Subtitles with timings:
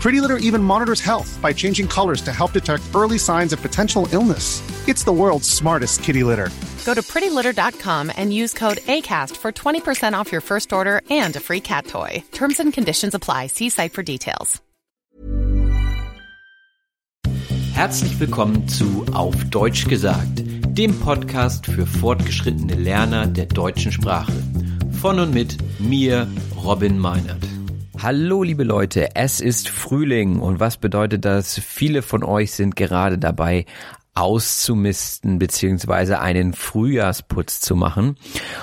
[0.00, 4.08] Pretty Litter even monitors health by changing colors to help detect early signs of potential
[4.12, 4.62] illness.
[4.88, 6.48] It's the world's smartest kitty litter.
[6.86, 11.40] Go to prettylitter.com and use code ACAST for 20% off your first order and a
[11.40, 12.24] free cat toy.
[12.32, 13.48] Terms and conditions apply.
[13.48, 14.60] See site for details.
[17.74, 20.42] Herzlich willkommen zu Auf Deutsch gesagt,
[20.78, 24.32] dem Podcast für fortgeschrittene Lerner der deutschen Sprache.
[25.00, 26.26] Von und mit mir,
[26.62, 27.49] Robin Meinert.
[28.02, 31.58] Hallo liebe Leute, es ist Frühling und was bedeutet das?
[31.58, 33.66] Viele von euch sind gerade dabei,
[34.14, 38.16] auszumisten beziehungsweise einen Frühjahrsputz zu machen.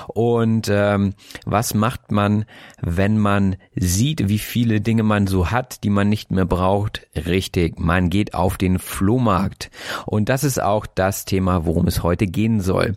[0.06, 1.14] Und ähm,
[1.46, 2.44] was macht man,
[2.80, 7.06] wenn man sieht, wie viele Dinge man so hat, die man nicht mehr braucht?
[7.16, 9.70] Richtig, man geht auf den Flohmarkt.
[10.06, 12.96] Und das ist auch das Thema, worum es heute gehen soll.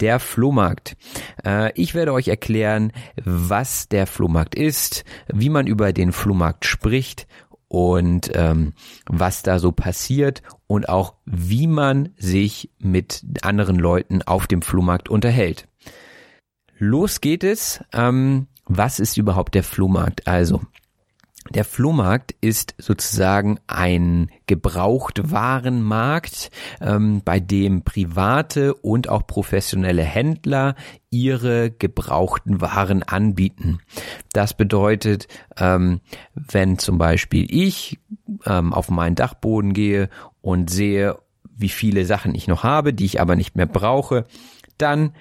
[0.00, 0.96] Der Flohmarkt.
[1.44, 7.26] Äh, ich werde euch erklären, was der Flohmarkt ist, wie man über den Flohmarkt spricht
[7.68, 8.72] und ähm,
[9.06, 15.08] was da so passiert und auch wie man sich mit anderen Leuten auf dem Flohmarkt
[15.08, 15.66] unterhält.
[16.78, 17.82] Los geht es.
[17.92, 20.28] Ähm, was ist überhaupt der Flohmarkt?
[20.28, 20.60] Also,
[21.54, 26.50] der Flohmarkt ist sozusagen ein Gebrauchtwarenmarkt,
[26.80, 30.74] ähm, bei dem private und auch professionelle Händler
[31.10, 33.80] ihre gebrauchten Waren anbieten.
[34.32, 36.00] Das bedeutet, ähm,
[36.34, 37.98] wenn zum Beispiel ich
[38.44, 40.10] ähm, auf meinen Dachboden gehe
[40.40, 41.18] und sehe,
[41.56, 44.26] wie viele Sachen ich noch habe, die ich aber nicht mehr brauche,
[44.76, 45.14] dann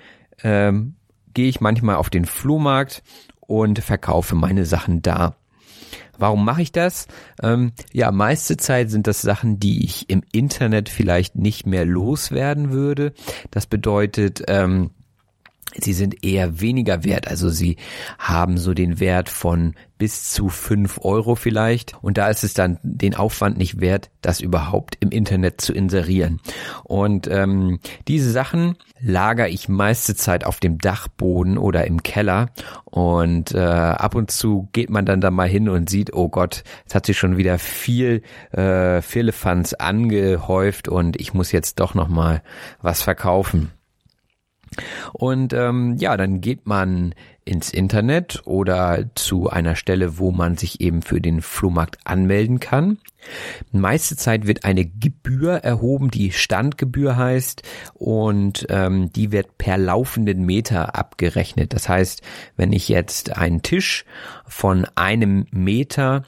[0.44, 0.96] ähm,
[1.34, 3.04] gehe ich manchmal auf den Flohmarkt
[3.40, 5.36] und verkaufe meine Sachen da.
[6.18, 7.08] Warum mache ich das?
[7.42, 12.72] Ähm, ja, meiste Zeit sind das Sachen, die ich im Internet vielleicht nicht mehr loswerden
[12.72, 13.14] würde.
[13.52, 14.92] Das bedeutet, ähm,
[15.84, 17.28] sie sind eher weniger wert.
[17.28, 17.78] Also sie
[18.20, 21.96] haben so den Wert von bis zu fünf Euro vielleicht.
[22.02, 26.40] Und da ist es dann den Aufwand nicht wert, das überhaupt im Internet zu inserieren.
[26.84, 32.50] Und ähm, diese Sachen lagere ich meiste Zeit auf dem Dachboden oder im Keller.
[32.86, 36.64] Und äh, ab und zu geht man dann da mal hin und sieht, oh Gott,
[36.88, 38.22] es hat sich schon wieder viel
[38.52, 42.42] äh, Firlefanz angehäuft und ich muss jetzt doch noch mal
[42.82, 43.72] was verkaufen.
[45.14, 47.14] Und ähm, ja, dann geht man
[47.48, 53.00] ins Internet oder zu einer Stelle, wo man sich eben für den Flohmarkt anmelden kann.
[53.72, 60.46] Meiste Zeit wird eine Gebühr erhoben, die Standgebühr heißt, und ähm, die wird per laufenden
[60.46, 61.74] Meter abgerechnet.
[61.74, 62.22] Das heißt,
[62.58, 64.06] wenn ich jetzt einen Tisch
[64.46, 66.24] von einem Meter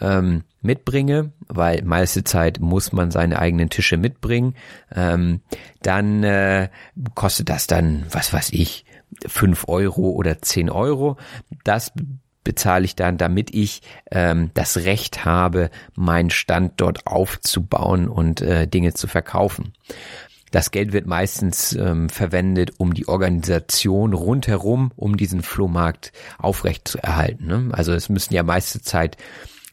[0.00, 4.54] ähm, mitbringe, weil meiste Zeit muss man seine eigenen Tische mitbringen,
[4.94, 5.40] ähm,
[5.82, 6.68] dann äh,
[7.14, 8.84] kostet das dann, was weiß ich,
[9.26, 11.16] fünf Euro oder zehn Euro.
[11.64, 11.92] Das
[12.44, 18.66] bezahle ich dann, damit ich ähm, das Recht habe, meinen Stand dort aufzubauen und äh,
[18.66, 19.72] Dinge zu verkaufen.
[20.50, 26.98] Das Geld wird meistens ähm, verwendet, um die Organisation rundherum, um diesen Flohmarkt aufrecht zu
[26.98, 27.46] erhalten.
[27.46, 27.70] Ne?
[27.72, 29.16] Also es müssen ja meiste Zeit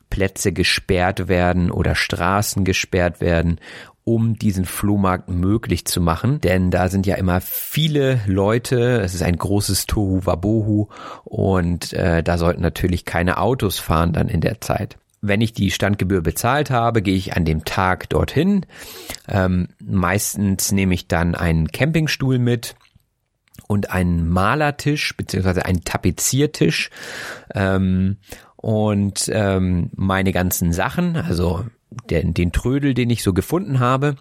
[0.10, 3.60] Plätze gesperrt werden oder Straßen gesperrt werden,
[4.04, 6.42] um diesen Flohmarkt möglich zu machen.
[6.42, 10.88] Denn da sind ja immer viele Leute, es ist ein großes Tohu Wabohu
[11.26, 14.98] und äh, da sollten natürlich keine Autos fahren dann in der Zeit.
[15.22, 18.66] Wenn ich die Standgebühr bezahlt habe, gehe ich an dem Tag dorthin.
[19.28, 22.76] Ähm, meistens nehme ich dann einen Campingstuhl mit
[23.68, 26.90] und einen Malertisch beziehungsweise einen Tapeziertisch.
[27.54, 28.18] Ähm,
[28.62, 31.64] und ähm, meine ganzen Sachen, also
[32.10, 34.16] den, den Trödel, den ich so gefunden habe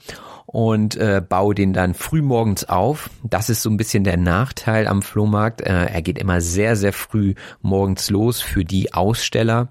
[0.46, 3.10] und äh, baue den dann frühmorgens auf.
[3.24, 5.60] Das ist so ein bisschen der Nachteil am Flohmarkt.
[5.62, 9.70] Äh, er geht immer sehr, sehr früh morgens los für die Aussteller.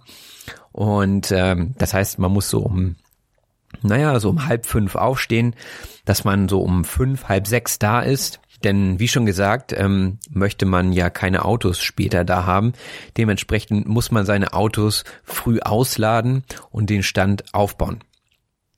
[0.73, 2.97] Und ähm, das heißt, man muss so um,
[3.81, 5.55] naja, so um halb fünf aufstehen,
[6.03, 8.41] dass man so um fünf, halb sechs da ist.
[8.63, 12.73] Denn wie schon gesagt, ähm, möchte man ja keine Autos später da haben.
[13.17, 17.99] Dementsprechend muss man seine Autos früh ausladen und den Stand aufbauen.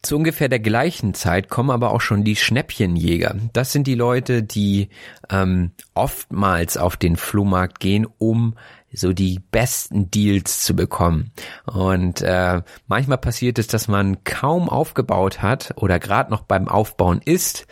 [0.01, 3.35] Zu ungefähr der gleichen Zeit kommen aber auch schon die Schnäppchenjäger.
[3.51, 4.87] Das sind die Leute, die
[5.29, 8.55] ähm, oftmals auf den Flohmarkt gehen, um
[8.93, 11.31] so die besten Deals zu bekommen.
[11.65, 17.21] Und äh, manchmal passiert es, dass man kaum aufgebaut hat oder gerade noch beim Aufbauen
[17.23, 17.67] ist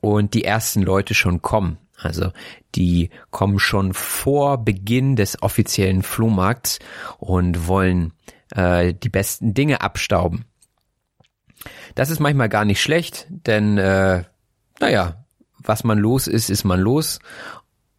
[0.00, 1.78] und die ersten Leute schon kommen.
[1.98, 2.32] Also
[2.74, 6.78] die kommen schon vor Beginn des offiziellen Flohmarkts
[7.18, 8.12] und wollen
[8.54, 10.44] äh, die besten Dinge abstauben.
[11.94, 14.24] Das ist manchmal gar nicht schlecht, denn äh,
[14.78, 15.24] naja,
[15.58, 17.18] was man los ist, ist man los.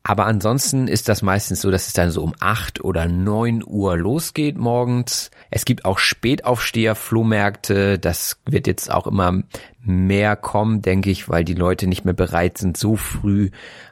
[0.07, 3.97] Aber ansonsten ist das meistens so, dass es dann so um acht oder neun Uhr
[3.97, 5.31] losgeht morgens.
[5.51, 7.99] Es gibt auch Spätaufsteher, Flohmärkte.
[7.99, 9.43] Das wird jetzt auch immer
[9.81, 13.49] mehr kommen, denke ich, weil die Leute nicht mehr bereit sind, so früh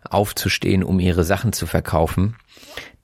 [0.09, 2.37] aufzustehen, um ihre Sachen zu verkaufen.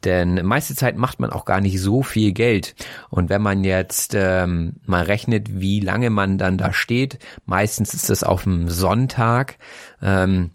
[0.06, 2.76] Denn meiste Zeit macht man auch gar nicht so viel Geld.
[3.10, 8.10] Und wenn man jetzt ähm, mal rechnet, wie lange man dann da steht, meistens ist
[8.10, 9.58] das auf dem Sonntag.
[10.02, 10.52] Ähm,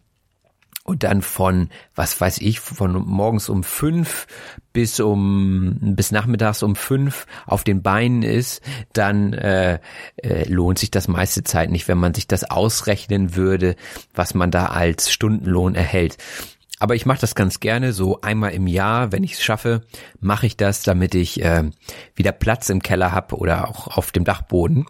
[0.86, 4.26] und dann von, was weiß ich, von morgens um fünf
[4.72, 8.62] bis um bis nachmittags um fünf auf den Beinen ist,
[8.92, 9.80] dann äh,
[10.16, 13.74] äh, lohnt sich das meiste Zeit nicht, wenn man sich das ausrechnen würde,
[14.14, 16.18] was man da als Stundenlohn erhält.
[16.78, 19.82] Aber ich mache das ganz gerne, so einmal im Jahr, wenn ich es schaffe,
[20.20, 21.64] mache ich das, damit ich äh,
[22.14, 24.86] wieder Platz im Keller habe oder auch auf dem Dachboden.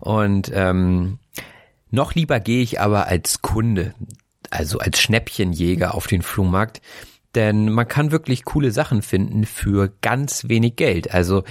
[0.00, 1.18] Und ähm,
[1.90, 3.94] noch lieber gehe ich aber als Kunde,
[4.50, 6.80] also als Schnäppchenjäger auf den Flohmarkt,
[7.34, 11.12] denn man kann wirklich coole Sachen finden für ganz wenig Geld.
[11.12, 11.44] Also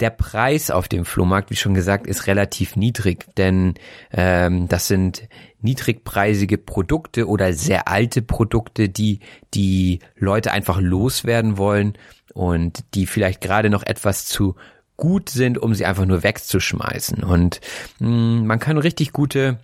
[0.00, 3.74] der Preis auf dem Flohmarkt, wie schon gesagt, ist relativ niedrig, denn
[4.12, 5.28] ähm, das sind
[5.60, 9.20] niedrigpreisige Produkte oder sehr alte Produkte, die
[9.54, 11.94] die Leute einfach loswerden wollen
[12.32, 14.54] und die vielleicht gerade noch etwas zu
[14.96, 17.24] gut sind, um sie einfach nur wegzuschmeißen.
[17.24, 17.60] Und
[17.98, 19.58] mh, hm, man kann richtig gute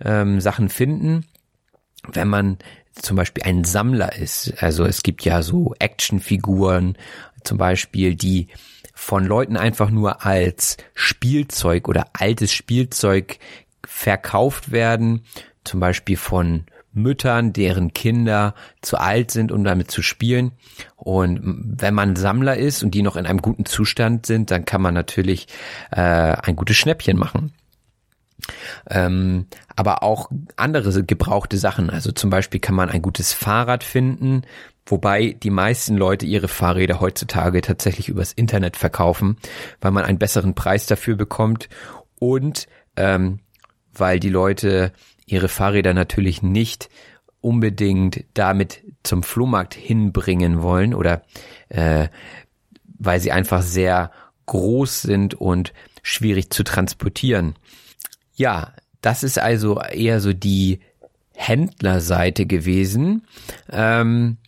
[0.00, 1.26] ähm, Sachen finden,
[2.12, 2.58] wenn man
[2.94, 4.62] zum Beispiel ein Sammler ist.
[4.62, 6.96] Also es gibt ja so Actionfiguren
[7.42, 8.48] zum Beispiel, die
[8.94, 13.38] von Leuten einfach nur als Spielzeug oder altes Spielzeug
[13.84, 15.24] verkauft werden,
[15.64, 20.52] zum Beispiel von Müttern, deren Kinder zu alt sind, um damit zu spielen.
[20.94, 24.80] Und wenn man Sammler ist und die noch in einem guten Zustand sind, dann kann
[24.80, 25.48] man natürlich
[25.90, 27.52] äh, ein gutes Schnäppchen machen.
[28.88, 29.46] Ähm,
[29.76, 31.90] aber auch andere gebrauchte Sachen.
[31.90, 34.42] Also zum Beispiel kann man ein gutes Fahrrad finden,
[34.86, 39.36] wobei die meisten Leute ihre Fahrräder heutzutage tatsächlich übers Internet verkaufen,
[39.80, 41.68] weil man einen besseren Preis dafür bekommt
[42.18, 43.40] und ähm,
[43.92, 44.92] weil die Leute
[45.26, 46.90] ihre Fahrräder natürlich nicht
[47.40, 51.22] unbedingt damit zum Flohmarkt hinbringen wollen oder
[51.68, 52.08] äh,
[52.98, 54.10] weil sie einfach sehr
[54.46, 57.54] groß sind und schwierig zu transportieren.
[58.34, 60.80] Ja, das ist also eher so die
[61.34, 63.26] Händlerseite gewesen.
[63.70, 64.38] Ähm,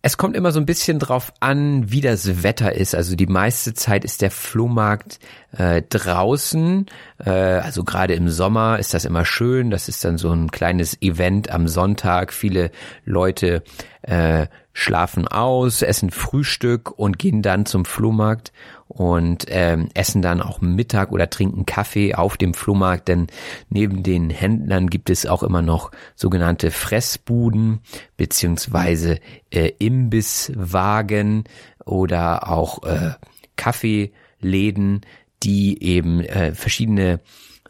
[0.00, 2.94] es kommt immer so ein bisschen drauf an, wie das Wetter ist.
[2.94, 5.18] Also die meiste Zeit ist der Flohmarkt
[5.56, 6.86] äh, draußen.
[7.24, 9.70] Äh, also gerade im Sommer ist das immer schön.
[9.70, 12.32] Das ist dann so ein kleines Event am Sonntag.
[12.32, 12.70] Viele
[13.04, 13.64] Leute
[14.02, 18.52] äh, schlafen aus, essen Frühstück und gehen dann zum Flohmarkt
[18.88, 23.28] und ähm, essen dann auch Mittag oder trinken Kaffee auf dem Flohmarkt, denn
[23.68, 27.80] neben den Händlern gibt es auch immer noch sogenannte Fressbuden
[28.16, 31.44] beziehungsweise äh, Imbisswagen
[31.84, 33.12] oder auch äh,
[33.56, 35.02] Kaffeeläden,
[35.42, 37.20] die eben äh, verschiedene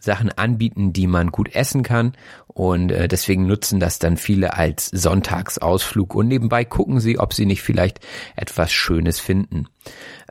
[0.00, 2.12] Sachen anbieten, die man gut essen kann.
[2.46, 7.46] Und äh, deswegen nutzen das dann viele als Sonntagsausflug und nebenbei gucken sie, ob sie
[7.46, 8.00] nicht vielleicht
[8.37, 9.66] etwas Schönes finden.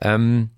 [0.01, 0.49] Ähm,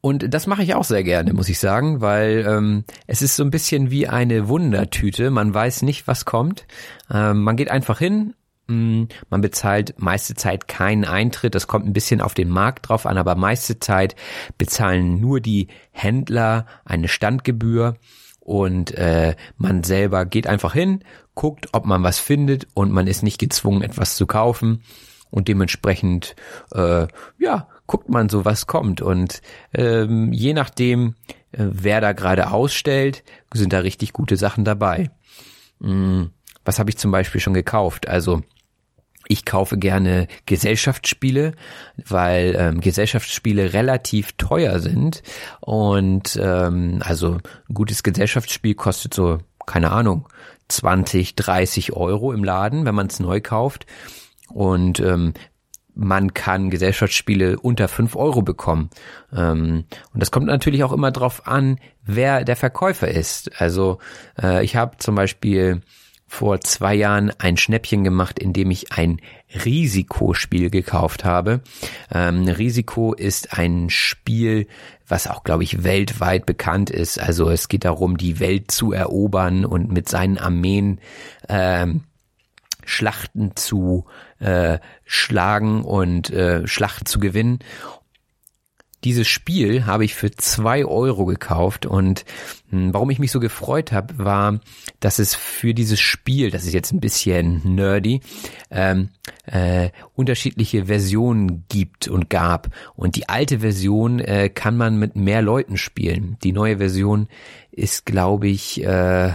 [0.00, 3.42] und das mache ich auch sehr gerne, muss ich sagen, weil ähm, es ist so
[3.42, 5.30] ein bisschen wie eine Wundertüte.
[5.30, 6.66] Man weiß nicht, was kommt.
[7.10, 8.34] Ähm, man geht einfach hin,
[8.66, 11.54] mm, man bezahlt meiste Zeit keinen Eintritt.
[11.54, 14.14] Das kommt ein bisschen auf den Markt drauf an, aber meiste Zeit
[14.58, 17.96] bezahlen nur die Händler eine Standgebühr
[18.40, 21.02] und äh, man selber geht einfach hin,
[21.34, 24.82] guckt, ob man was findet und man ist nicht gezwungen, etwas zu kaufen
[25.30, 26.36] und dementsprechend
[26.72, 27.06] äh,
[27.38, 29.00] ja guckt man so, was kommt.
[29.00, 29.40] Und
[29.74, 31.14] ähm, je nachdem,
[31.52, 35.10] äh, wer da gerade ausstellt, sind da richtig gute Sachen dabei.
[35.80, 36.30] Hm,
[36.64, 38.08] was habe ich zum Beispiel schon gekauft?
[38.08, 38.42] Also
[39.28, 41.54] ich kaufe gerne Gesellschaftsspiele,
[42.06, 45.22] weil ähm, Gesellschaftsspiele relativ teuer sind
[45.60, 47.38] und ähm, also
[47.68, 50.28] ein gutes Gesellschaftsspiel kostet so keine Ahnung
[50.68, 53.86] 20, 30 Euro im Laden, wenn man es neu kauft
[54.48, 55.32] und ähm,
[55.94, 58.90] man kann Gesellschaftsspiele unter fünf Euro bekommen.
[59.34, 63.60] Ähm, und das kommt natürlich auch immer drauf an, wer der Verkäufer ist.
[63.60, 63.98] Also
[64.40, 65.82] äh, ich habe zum Beispiel
[66.26, 69.20] vor zwei Jahren ein Schnäppchen gemacht, indem ich ein
[69.64, 71.60] Risikospiel gekauft habe.
[72.12, 74.66] Ähm, Risiko ist ein Spiel,
[75.06, 77.20] was auch, glaube ich, weltweit bekannt ist.
[77.20, 80.98] Also es geht darum, die Welt zu erobern und mit seinen Armeen
[81.48, 82.02] ähm,
[82.84, 84.06] Schlachten zu
[84.44, 87.60] äh, schlagen und äh, Schlachten zu gewinnen.
[89.04, 92.24] Dieses Spiel habe ich für zwei Euro gekauft und
[92.70, 94.60] mh, hm, warum ich mich so gefreut habe, war,
[95.00, 98.20] dass es für dieses Spiel, das ist jetzt ein bisschen nerdy,
[98.70, 99.10] ähm,
[99.44, 102.68] äh, unterschiedliche Versionen gibt und gab.
[102.96, 106.38] Und die alte Version äh, kann man mit mehr Leuten spielen.
[106.42, 107.28] Die neue Version
[107.70, 109.32] ist, glaube ich, äh,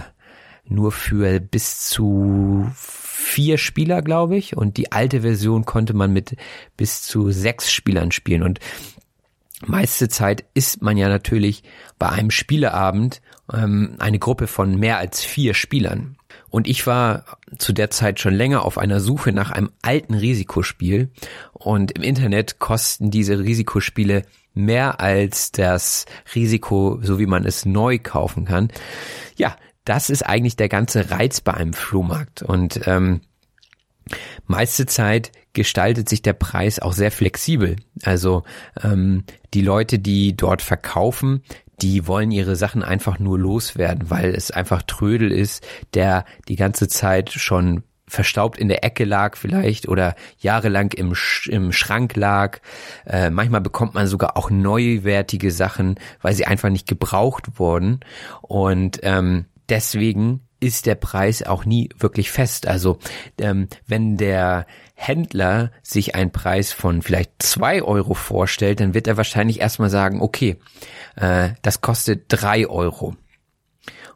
[0.70, 4.56] nur für bis zu vier Spieler, glaube ich.
[4.56, 6.36] Und die alte Version konnte man mit
[6.76, 8.42] bis zu sechs Spielern spielen.
[8.42, 8.60] Und
[9.66, 11.62] meiste Zeit ist man ja natürlich
[11.98, 13.20] bei einem Spieleabend
[13.52, 16.16] ähm, eine Gruppe von mehr als vier Spielern.
[16.48, 17.24] Und ich war
[17.58, 21.10] zu der Zeit schon länger auf einer Suche nach einem alten Risikospiel.
[21.52, 24.24] Und im Internet kosten diese Risikospiele
[24.54, 28.68] mehr als das Risiko, so wie man es neu kaufen kann.
[29.36, 32.42] Ja, das ist eigentlich der ganze Reiz bei einem Flohmarkt.
[32.42, 33.20] Und ähm,
[34.46, 37.76] meiste Zeit gestaltet sich der Preis auch sehr flexibel.
[38.02, 38.44] Also
[38.82, 41.42] ähm, die Leute, die dort verkaufen,
[41.82, 46.88] die wollen ihre Sachen einfach nur loswerden, weil es einfach Trödel ist, der die ganze
[46.88, 52.58] Zeit schon verstaubt in der Ecke lag vielleicht oder jahrelang im, Sch im Schrank lag.
[53.06, 58.00] Äh, manchmal bekommt man sogar auch neuwertige Sachen, weil sie einfach nicht gebraucht wurden.
[58.42, 62.66] Und ähm, deswegen ist der Preis auch nie wirklich fest.
[62.68, 62.98] Also
[63.38, 69.16] ähm, wenn der Händler sich einen Preis von vielleicht zwei Euro vorstellt, dann wird er
[69.16, 70.58] wahrscheinlich erstmal sagen, okay,
[71.16, 73.16] äh, das kostet drei Euro.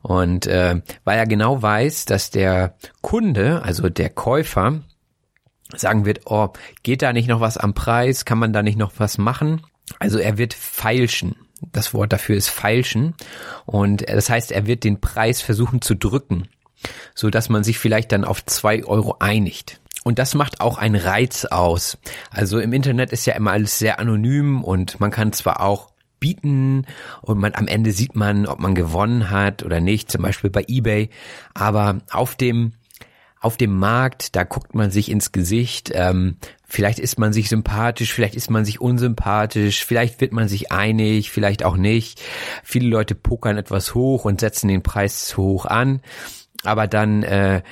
[0.03, 4.83] Und äh, weil er genau weiß, dass der Kunde, also der Käufer,
[5.75, 6.51] sagen wird, oh,
[6.83, 8.27] geht da nicht noch was am Preis?
[8.27, 9.63] Kann man da nicht noch was machen?
[9.99, 11.37] Also er wird feilschen
[11.73, 13.15] das Wort dafür ist feilschen.
[13.67, 16.49] Und das heißt, er wird den Preis versuchen zu drücken,
[17.15, 19.81] so dass man sich vielleicht dann auf zwei Euro einigt.
[20.05, 21.99] Und das macht auch einen Reiz aus.
[22.31, 26.87] Also im Internet ist ja immer alles sehr anonym und man kann zwar auch bieten
[27.23, 30.65] und man am Ende sieht man, ob man gewonnen hat oder nicht, zum Beispiel bei
[30.69, 31.09] eBay.
[31.55, 32.73] Aber auf dem
[33.45, 38.13] auf dem Markt, da guckt man sich ins Gesicht, ähm, vielleicht ist man sich sympathisch,
[38.13, 42.23] vielleicht ist man sich unsympathisch, vielleicht wird man sich einig, vielleicht auch nicht.
[42.63, 46.01] Viele Leute pokern etwas hoch und setzen den Preis zu hoch an.
[46.65, 47.63] Aber dann äh,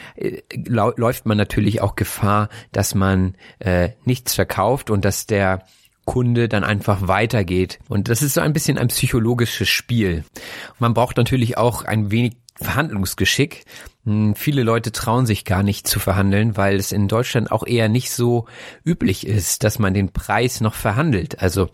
[0.67, 5.64] läuft man natürlich auch Gefahr, dass man äh, nichts verkauft und dass der
[6.05, 7.79] Kunde dann einfach weitergeht.
[7.88, 10.25] Und das ist so ein bisschen ein psychologisches Spiel.
[10.79, 13.64] Man braucht natürlich auch ein wenig Verhandlungsgeschick.
[14.04, 17.88] Hm, viele Leute trauen sich gar nicht zu verhandeln, weil es in Deutschland auch eher
[17.88, 18.47] nicht so
[18.85, 21.40] üblich ist, dass man den Preis noch verhandelt.
[21.40, 21.68] Also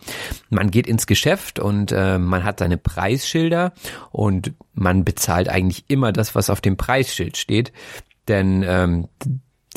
[0.49, 3.73] man geht ins Geschäft und äh, man hat seine Preisschilder
[4.11, 7.73] und man bezahlt eigentlich immer das, was auf dem Preisschild steht.
[8.27, 9.07] Denn ähm,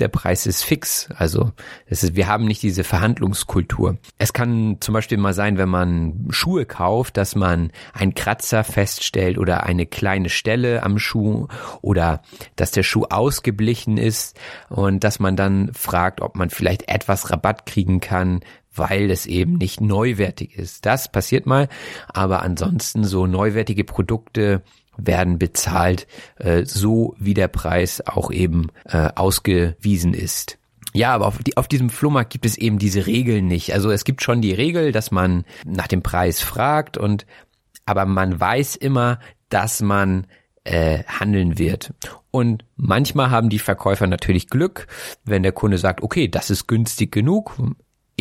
[0.02, 1.09] der Preis ist fix.
[1.16, 1.52] Also
[1.87, 3.99] es ist, wir haben nicht diese Verhandlungskultur.
[4.18, 9.38] Es kann zum Beispiel mal sein, wenn man Schuhe kauft, dass man einen Kratzer feststellt
[9.38, 11.47] oder eine kleine Stelle am Schuh
[11.82, 12.23] oder
[12.56, 14.37] dass der Schuh ausgeblichen ist
[14.68, 18.40] und dass man dann fragt, ob man vielleicht etwas Rabatt kriegen kann,
[18.75, 20.85] weil es eben nicht neuwertig ist.
[20.85, 21.68] Das passiert mal,
[22.09, 24.62] aber ansonsten so neuwertige Produkte
[25.06, 26.06] werden bezahlt,
[26.37, 30.59] äh, so wie der Preis auch eben äh, ausgewiesen ist.
[30.94, 33.73] Ja, aber auf, die, auf diesem Flohmarkt gibt es eben diese Regeln nicht.
[33.73, 37.26] Also es gibt schon die Regel, dass man nach dem Preis fragt und
[37.87, 39.18] aber man weiß immer,
[39.49, 40.26] dass man
[40.64, 41.94] äh, handeln wird.
[42.30, 44.87] Und manchmal haben die Verkäufer natürlich Glück,
[45.25, 47.56] wenn der Kunde sagt, okay, das ist günstig genug,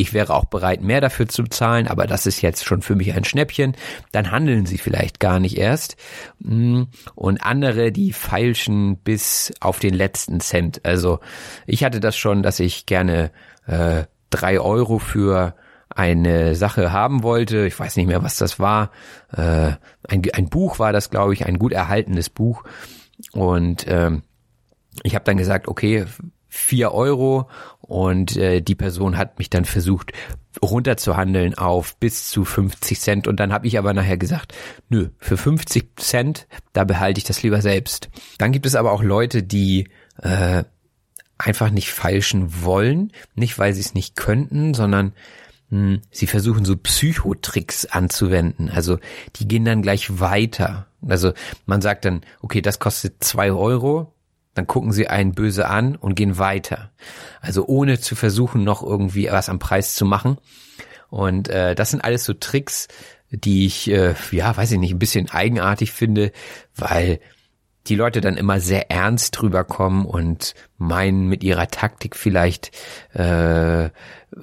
[0.01, 3.13] ich wäre auch bereit, mehr dafür zu zahlen, aber das ist jetzt schon für mich
[3.13, 3.75] ein Schnäppchen,
[4.11, 5.95] dann handeln sie vielleicht gar nicht erst.
[6.39, 6.83] Mm,
[7.15, 10.81] und andere, die feilschen bis auf den letzten Cent.
[10.83, 11.19] Also
[11.67, 13.31] ich hatte das schon, dass ich gerne
[13.67, 15.55] äh, drei Euro für
[15.89, 17.67] eine Sache haben wollte.
[17.67, 18.91] Ich weiß nicht mehr, was das war.
[19.31, 19.73] Äh,
[20.07, 22.63] ein, ein Buch war das, glaube ich, ein gut erhaltenes Buch.
[23.33, 24.23] Und ähm,
[25.03, 26.05] ich habe dann gesagt, okay,
[26.53, 30.11] vier Euro und äh, die Person hat mich dann versucht
[30.61, 34.53] runterzuhandeln auf bis zu 50 Cent und dann habe ich aber nachher gesagt,
[34.89, 38.09] nö, für 50 Cent, da behalte ich das lieber selbst.
[38.37, 39.87] Dann gibt es aber auch Leute, die
[40.21, 40.65] äh,
[41.37, 45.13] einfach nicht falschen wollen, nicht weil sie es nicht könnten, sondern
[45.69, 48.69] mh, hm, sie versuchen so Psychotricks anzuwenden.
[48.69, 48.99] Also
[49.37, 50.87] die gehen dann gleich weiter.
[51.07, 51.31] Also
[51.65, 54.13] man sagt dann, okay, das kostet zwei Euro,
[54.53, 56.91] dann gucken sie einen böse an und gehen weiter.
[57.39, 60.37] Also ohne zu versuchen, noch irgendwie was am Preis zu machen.
[61.09, 62.87] Und äh, das sind alles so Tricks,
[63.29, 66.31] die ich, äh, ja, weiß ich nicht, ein bisschen eigenartig finde,
[66.75, 67.19] weil
[67.87, 72.71] die Leute dann immer sehr ernst drüber kommen und meinen, mit ihrer Taktik vielleicht
[73.13, 73.89] äh,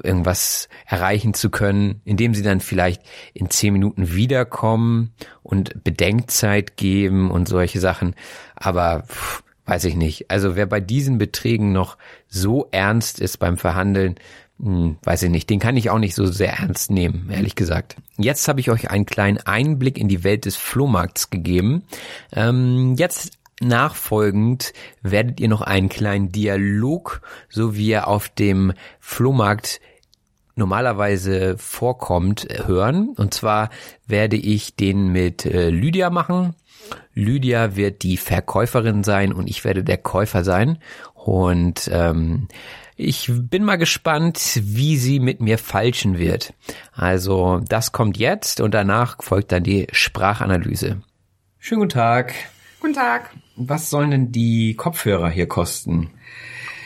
[0.02, 3.02] irgendwas erreichen zu können, indem sie dann vielleicht
[3.34, 8.14] in zehn Minuten wiederkommen und Bedenkzeit geben und solche Sachen.
[8.56, 10.30] Aber pff, weiß ich nicht.
[10.30, 14.16] Also wer bei diesen Beträgen noch so ernst ist beim Verhandeln,
[14.60, 17.96] hm, weiß ich nicht, den kann ich auch nicht so sehr ernst nehmen, ehrlich gesagt.
[18.16, 21.84] Jetzt habe ich euch einen kleinen Einblick in die Welt des Flohmarkts gegeben.
[22.32, 24.72] Ähm, jetzt nachfolgend
[25.02, 27.20] werdet ihr noch einen kleinen Dialog,
[27.50, 29.80] so wie er auf dem Flohmarkt
[30.56, 33.10] normalerweise vorkommt, hören.
[33.16, 33.68] Und zwar
[34.06, 36.54] werde ich den mit äh, Lydia machen.
[37.18, 40.78] Lydia wird die Verkäuferin sein und ich werde der Käufer sein.
[41.14, 42.46] Und ähm,
[42.96, 46.54] ich bin mal gespannt, wie sie mit mir falschen wird.
[46.92, 51.02] Also das kommt jetzt und danach folgt dann die Sprachanalyse.
[51.58, 52.34] Schönen guten Tag.
[52.80, 53.30] Guten Tag.
[53.56, 56.10] Was sollen denn die Kopfhörer hier kosten?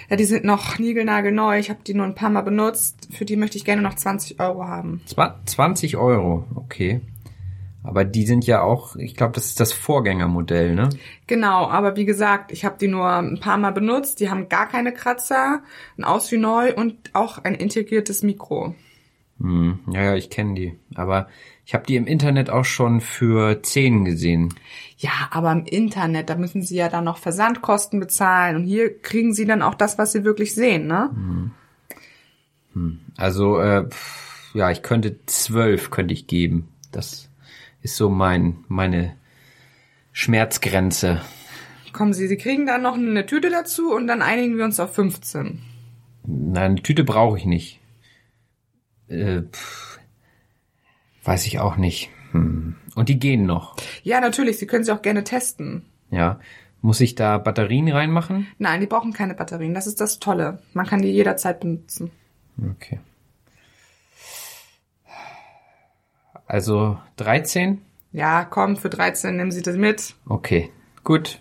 [0.08, 1.58] Ja, die sind noch niegelnagelneu.
[1.58, 3.08] Ich habe die nur ein paar Mal benutzt.
[3.12, 5.02] Für die möchte ich gerne noch 20 Euro haben.
[5.44, 7.02] 20 Euro, okay.
[7.84, 10.90] Aber die sind ja auch, ich glaube, das ist das Vorgängermodell, ne?
[11.26, 14.20] Genau, aber wie gesagt, ich habe die nur ein paar Mal benutzt.
[14.20, 15.62] Die haben gar keine Kratzer,
[15.98, 18.74] ein Aus wie neu und auch ein integriertes Mikro.
[19.40, 20.78] Hm, ja, ja, ich kenne die.
[20.94, 21.28] Aber
[21.64, 24.54] ich habe die im Internet auch schon für 10 gesehen.
[24.98, 29.34] Ja, aber im Internet, da müssen sie ja dann noch Versandkosten bezahlen und hier kriegen
[29.34, 31.10] sie dann auch das, was sie wirklich sehen, ne?
[31.12, 31.50] Hm.
[32.74, 33.00] Hm.
[33.16, 33.88] Also, äh,
[34.54, 36.68] ja, ich könnte zwölf könnte ich geben.
[36.92, 37.28] Das
[37.82, 39.16] ist so mein, meine
[40.12, 41.20] Schmerzgrenze.
[41.92, 44.94] Kommen Sie, Sie kriegen dann noch eine Tüte dazu und dann einigen wir uns auf
[44.94, 45.60] 15.
[46.24, 47.80] Nein, eine Tüte brauche ich nicht.
[49.08, 49.98] Äh, pff,
[51.24, 52.10] weiß ich auch nicht.
[52.30, 52.76] Hm.
[52.94, 53.76] Und die gehen noch.
[54.02, 54.58] Ja, natürlich.
[54.58, 55.84] Sie können sie auch gerne testen.
[56.10, 56.40] Ja.
[56.80, 58.48] Muss ich da Batterien reinmachen?
[58.58, 59.74] Nein, die brauchen keine Batterien.
[59.74, 60.60] Das ist das Tolle.
[60.72, 62.10] Man kann die jederzeit benutzen.
[62.58, 62.98] Okay.
[66.46, 67.80] Also 13?
[68.12, 70.14] Ja, komm, für 13 nehmen Sie das mit.
[70.28, 70.70] Okay,
[71.02, 71.40] gut.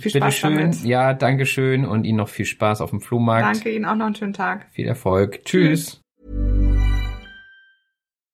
[0.00, 0.56] Viel Spaß schön.
[0.56, 0.84] damit.
[0.84, 3.56] Ja, danke schön und Ihnen noch viel Spaß auf dem Flohmarkt.
[3.56, 4.66] Danke Ihnen auch noch einen schönen Tag.
[4.72, 5.44] Viel Erfolg.
[5.44, 6.00] Tschüss.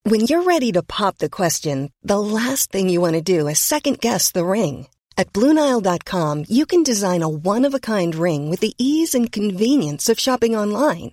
[0.07, 3.59] When you're ready to pop the question, the last thing you want to do is
[3.59, 4.87] second guess the ring.
[5.17, 10.55] At BlueNile.com you can design a one-of-a-kind ring with the ease and convenience of shopping
[10.55, 11.13] online.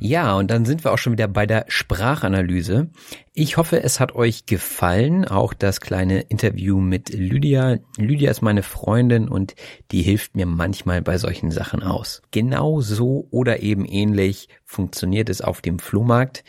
[0.00, 2.88] Ja, und dann sind wir auch schon wieder bei der Sprachanalyse.
[3.34, 7.78] Ich hoffe, es hat euch gefallen, auch das kleine Interview mit Lydia.
[7.96, 9.56] Lydia ist meine Freundin und
[9.90, 12.22] die hilft mir manchmal bei solchen Sachen aus.
[12.30, 16.44] Genau so oder eben ähnlich funktioniert es auf dem Flohmarkt.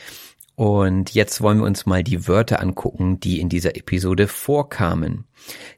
[0.60, 5.24] Und jetzt wollen wir uns mal die Wörter angucken, die in dieser Episode vorkamen.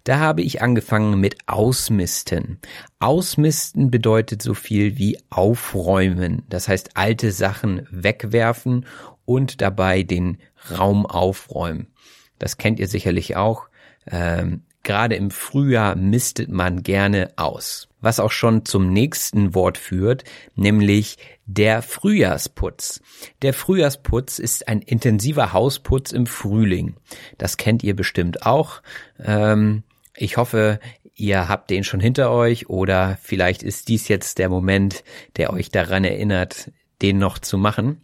[0.05, 2.57] Da habe ich angefangen mit ausmisten.
[2.97, 6.41] Ausmisten bedeutet so viel wie aufräumen.
[6.49, 8.87] Das heißt alte Sachen wegwerfen
[9.23, 10.39] und dabei den
[10.75, 11.93] Raum aufräumen.
[12.39, 13.67] Das kennt ihr sicherlich auch.
[14.07, 17.87] Ähm, gerade im Frühjahr mistet man gerne aus.
[18.01, 20.25] Was auch schon zum nächsten Wort führt,
[20.55, 22.99] nämlich der Frühjahrsputz.
[23.41, 26.95] Der Frühjahrsputz ist ein intensiver Hausputz im Frühling.
[27.37, 28.81] Das kennt ihr bestimmt auch.
[29.23, 30.81] Ähm, ich hoffe,
[31.15, 35.05] ihr habt den schon hinter euch oder vielleicht ist dies jetzt der Moment,
[35.37, 36.69] der euch daran erinnert,
[37.01, 38.01] den noch zu machen.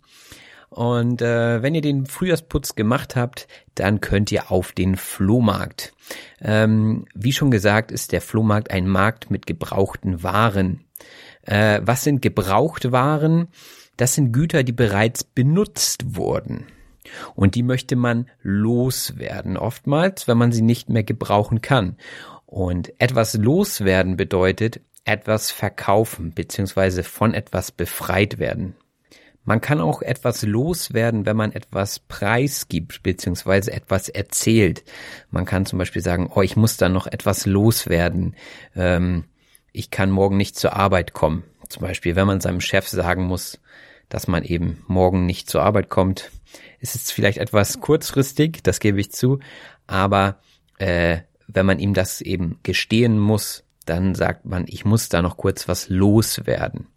[0.70, 5.94] Und äh, wenn ihr den Frühjahrsputz gemacht habt, dann könnt ihr auf den Flohmarkt.
[6.42, 10.84] Ähm, wie schon gesagt, ist der Flohmarkt ein Markt mit gebrauchten Waren.
[11.44, 13.48] Äh, was sind gebrauchte Waren?
[13.96, 16.68] Das sind Güter, die bereits benutzt wurden.
[17.36, 21.98] Und die möchte man loswerden, oftmals, wenn man sie nicht mehr gebrauchen kann.
[22.46, 28.76] Und etwas loswerden bedeutet etwas verkaufen, beziehungsweise von etwas befreit werden.
[29.48, 34.84] Man kann auch etwas loswerden, wenn man etwas preisgibt beziehungsweise etwas erzählt.
[35.32, 38.36] Man kann zum Beispiel sagen, oh, ich muss da noch etwas loswerden.
[38.76, 39.24] Ähm,
[39.72, 41.46] ich kann morgen nicht zur Arbeit kommen.
[41.70, 43.62] Zum Beispiel, wenn man seinem Chef sagen muss,
[44.10, 46.30] dass man eben morgen nicht zur Arbeit kommt,
[46.82, 49.40] ist es vielleicht etwas kurzfristig, das gebe ich zu,
[49.88, 50.42] aber
[50.78, 55.38] äh, wenn man ihm das eben gestehen muss, dann sagt man, ich muss da noch
[55.38, 56.88] kurz was loswerden.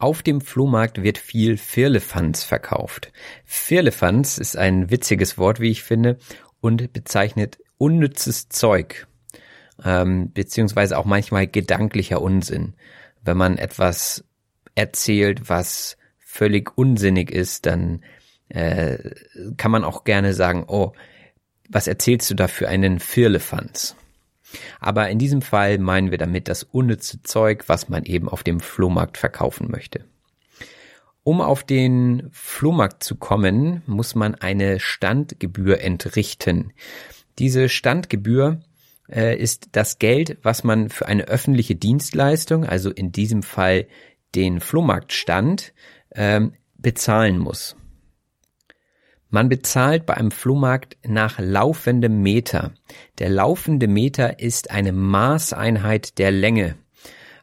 [0.00, 3.12] Auf dem Flohmarkt wird viel Firlefanz verkauft.
[3.44, 6.16] Firlefanz ist ein witziges Wort, wie ich finde,
[6.62, 9.06] und bezeichnet unnützes Zeug,
[9.84, 12.76] ähm, beziehungsweise auch manchmal gedanklicher Unsinn.
[13.22, 14.24] Wenn man etwas
[14.74, 18.02] erzählt, was völlig unsinnig ist, dann
[18.48, 18.96] äh,
[19.58, 20.94] kann man auch gerne sagen, oh,
[21.68, 23.96] was erzählst du da für einen Firlefanz?
[24.80, 28.60] Aber in diesem Fall meinen wir damit das unnütze Zeug, was man eben auf dem
[28.60, 30.04] Flohmarkt verkaufen möchte.
[31.22, 36.72] Um auf den Flohmarkt zu kommen, muss man eine Standgebühr entrichten.
[37.38, 38.60] Diese Standgebühr
[39.08, 43.86] äh, ist das Geld, was man für eine öffentliche Dienstleistung, also in diesem Fall
[44.34, 45.74] den Flohmarktstand,
[46.10, 46.40] äh,
[46.76, 47.76] bezahlen muss.
[49.30, 52.72] Man bezahlt bei einem Flohmarkt nach laufendem Meter.
[53.18, 56.76] Der laufende Meter ist eine Maßeinheit der Länge.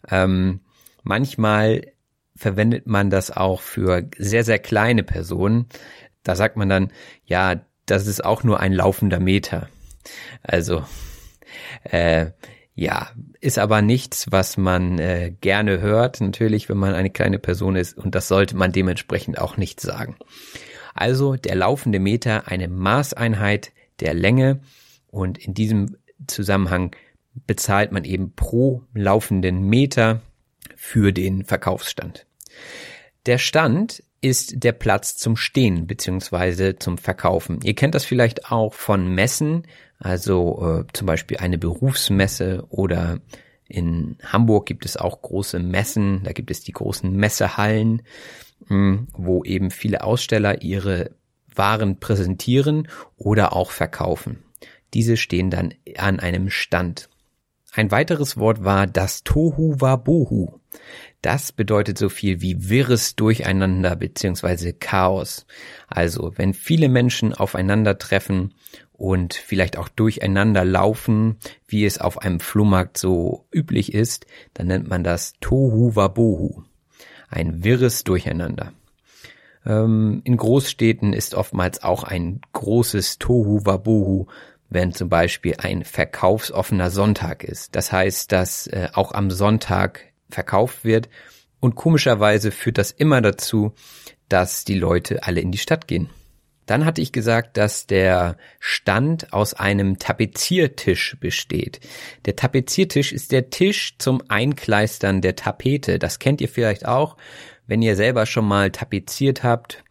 [0.10, 0.60] Ähm,
[1.04, 1.94] manchmal
[2.36, 5.68] verwendet man das auch für sehr, sehr kleine Personen.
[6.24, 6.92] Da sagt man dann,
[7.26, 9.70] ja, das ist auch nur ein laufender Meter.
[10.44, 10.84] Also,
[11.84, 12.28] äh,
[12.76, 17.76] ja, ist aber nichts, was man äh, gerne hört, natürlich, wenn man eine kleine Person
[17.76, 20.16] ist, und das sollte man dementsprechend auch nicht sagen.
[20.98, 24.60] Also der laufende Meter eine Maßeinheit der Länge
[25.08, 26.96] und in diesem Zusammenhang
[27.46, 30.22] bezahlt man eben pro laufenden Meter
[30.76, 32.26] für den Verkaufsstand.
[33.26, 37.60] Der Stand ist der Platz zum Stehen beziehungsweise zum Verkaufen.
[37.64, 39.64] Ihr kennt das vielleicht auch von Messen,
[40.00, 43.20] also äh, zum Beispiel eine Berufsmesse oder
[43.68, 48.02] in Hamburg gibt es auch große Messen, da gibt es die großen Messehallen.
[48.68, 51.12] Hm, wo eben viele Aussteller ihre
[51.54, 54.44] Waren präsentieren oder auch verkaufen.
[54.94, 57.10] Diese stehen dann an einem Stand.
[57.74, 60.60] Ein weiteres Wort war das Tohu Wabohu.
[61.22, 65.46] Das bedeutet so viel wie wirres Durcheinander beziehungsweise Chaos.
[65.88, 68.54] Also, wenn viele Menschen aufeinandertreffen
[68.94, 74.88] und vielleicht auch durcheinander laufen, wie es auf einem Flohmarkt so üblich ist, dann nennt
[74.88, 76.64] man das Tohu Wabohu
[77.30, 78.74] ein wirres Durcheinander.
[79.66, 84.28] Ähm, in Großstädten ist oftmals auch ein großes Tohu Wabohu,
[84.70, 87.76] wenn zum Beispiel ein verkaufsoffener Sonntag ist.
[87.76, 91.10] Das heißt, dass äh, auch am Sonntag verkauft wird
[91.60, 93.74] und komischerweise führt das immer dazu,
[94.30, 96.10] dass die Leute alle in die Stadt gehen.
[96.68, 101.80] Dann hatte ich gesagt, dass der Stand aus einem Tapeziertisch besteht.
[102.26, 105.98] Der Tapeziertisch ist der Tisch zum Einkleistern der Tapete.
[105.98, 107.18] Das kennt ihr vielleicht auch,
[107.66, 109.84] wenn ihr selber schon mal tapeziert habt,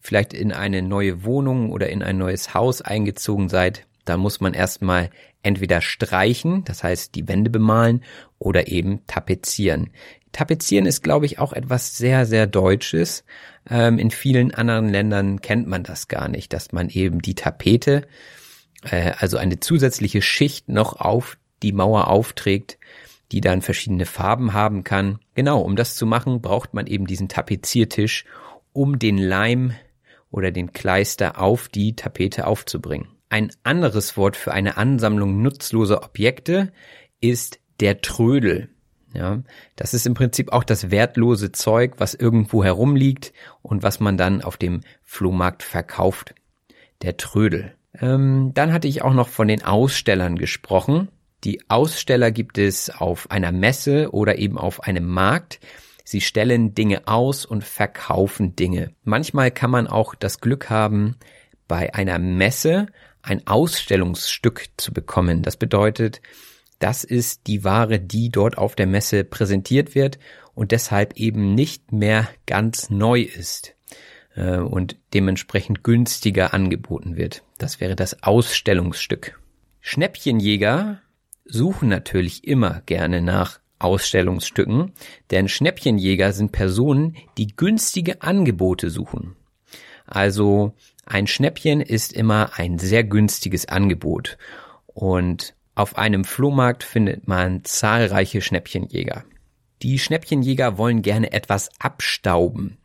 [0.00, 3.86] vielleicht in eine neue Wohnung oder in ein neues Haus eingezogen seid.
[4.04, 5.10] Da muss man erstmal
[5.42, 8.02] entweder streichen, das heißt die Wände bemalen,
[8.38, 9.90] oder eben tapezieren.
[10.36, 13.24] Tapezieren ist, glaube ich, auch etwas sehr, sehr Deutsches.
[13.70, 18.06] Ähm, in vielen anderen Ländern kennt man das gar nicht, dass man eben die Tapete,
[18.82, 22.78] äh, also eine zusätzliche Schicht noch auf die Mauer aufträgt,
[23.32, 25.20] die dann verschiedene Farben haben kann.
[25.34, 28.26] Genau, um das zu machen, braucht man eben diesen Tapeziertisch,
[28.74, 29.72] um den Leim
[30.30, 33.08] oder den Kleister auf die Tapete aufzubringen.
[33.30, 36.74] Ein anderes Wort für eine Ansammlung nutzloser Objekte
[37.22, 38.68] ist der Trödel.
[39.16, 39.42] Ja,
[39.76, 44.42] das ist im Prinzip auch das wertlose Zeug, was irgendwo herumliegt und was man dann
[44.42, 46.34] auf dem Flohmarkt verkauft.
[47.00, 47.74] Der Trödel.
[47.98, 51.08] Ähm, dann hatte ich auch noch von den Ausstellern gesprochen.
[51.44, 55.60] Die Aussteller gibt es auf einer Messe oder eben auf einem Markt.
[56.04, 58.92] Sie stellen Dinge aus und verkaufen Dinge.
[59.02, 61.16] Manchmal kann man auch das Glück haben,
[61.68, 62.88] bei einer Messe
[63.22, 65.42] ein Ausstellungsstück zu bekommen.
[65.42, 66.20] Das bedeutet,
[66.78, 70.18] das ist die Ware, die dort auf der Messe präsentiert wird
[70.54, 73.74] und deshalb eben nicht mehr ganz neu ist
[74.34, 77.42] äh, und dementsprechend günstiger angeboten wird.
[77.58, 79.38] Das wäre das Ausstellungsstück.
[79.80, 81.00] Schnäppchenjäger
[81.44, 84.92] suchen natürlich immer gerne nach Ausstellungsstücken,
[85.30, 89.36] denn Schnäppchenjäger sind Personen, die günstige Angebote suchen.
[90.06, 94.38] Also ein Schnäppchen ist immer ein sehr günstiges Angebot
[94.86, 99.24] und auf einem Flohmarkt findet man zahlreiche Schnäppchenjäger.
[99.82, 102.78] Die Schnäppchenjäger wollen gerne etwas abstauben.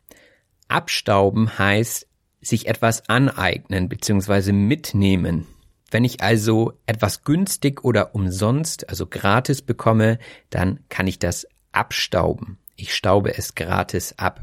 [0.68, 2.06] Abstauben heißt
[2.42, 4.52] sich etwas aneignen bzw.
[4.52, 5.46] mitnehmen.
[5.90, 10.18] Wenn ich also etwas günstig oder umsonst, also gratis bekomme,
[10.50, 12.58] dann kann ich das abstauben.
[12.76, 14.42] Ich staube es gratis ab.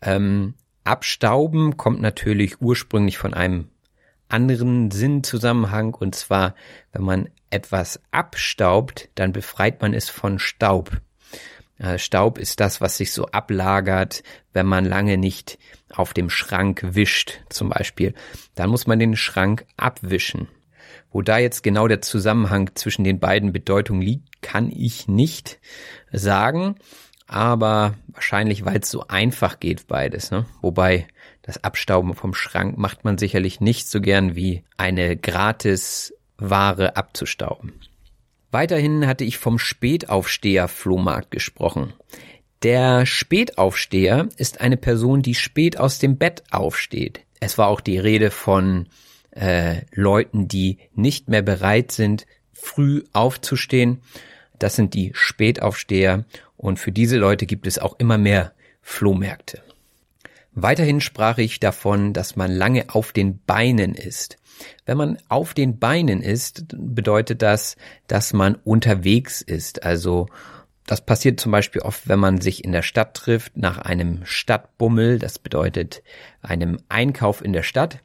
[0.00, 3.68] Ähm, abstauben kommt natürlich ursprünglich von einem
[4.28, 6.54] anderen Sinnzusammenhang und zwar,
[6.92, 11.00] wenn man etwas abstaubt, dann befreit man es von Staub.
[11.96, 14.22] Staub ist das, was sich so ablagert,
[14.54, 15.58] wenn man lange nicht
[15.90, 18.14] auf dem Schrank wischt, zum Beispiel.
[18.54, 20.48] Dann muss man den Schrank abwischen.
[21.10, 25.58] Wo da jetzt genau der Zusammenhang zwischen den beiden Bedeutungen liegt, kann ich nicht
[26.10, 26.76] sagen,
[27.26, 30.30] aber wahrscheinlich, weil es so einfach geht beides.
[30.30, 30.46] Ne?
[30.62, 31.06] Wobei
[31.42, 37.74] das Abstauben vom Schrank macht man sicherlich nicht so gern wie eine gratis Ware abzustauben.
[38.50, 41.92] Weiterhin hatte ich vom Spätaufsteher Flohmarkt gesprochen.
[42.62, 47.20] Der Spätaufsteher ist eine Person, die spät aus dem Bett aufsteht.
[47.40, 48.88] Es war auch die Rede von
[49.32, 54.00] äh, Leuten, die nicht mehr bereit sind, früh aufzustehen.
[54.58, 56.24] Das sind die Spätaufsteher
[56.56, 59.62] und für diese Leute gibt es auch immer mehr Flohmärkte.
[60.58, 64.38] Weiterhin sprach ich davon, dass man lange auf den Beinen ist.
[64.86, 69.82] Wenn man auf den Beinen ist, bedeutet das, dass man unterwegs ist.
[69.82, 70.28] Also
[70.86, 75.18] das passiert zum Beispiel oft, wenn man sich in der Stadt trifft, nach einem Stadtbummel,
[75.18, 76.02] das bedeutet
[76.40, 78.00] einem Einkauf in der Stadt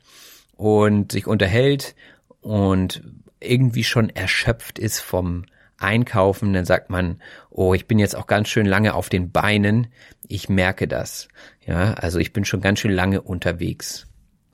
[0.58, 1.96] und sich unterhält
[2.42, 3.02] und
[3.40, 5.46] irgendwie schon erschöpft ist vom
[5.82, 9.88] Einkaufen, dann sagt man, oh, ich bin jetzt auch ganz schön lange auf den Beinen,
[10.28, 11.28] ich merke das.
[11.66, 14.08] Ja, also ich bin schon ganz schön lange unterwegs.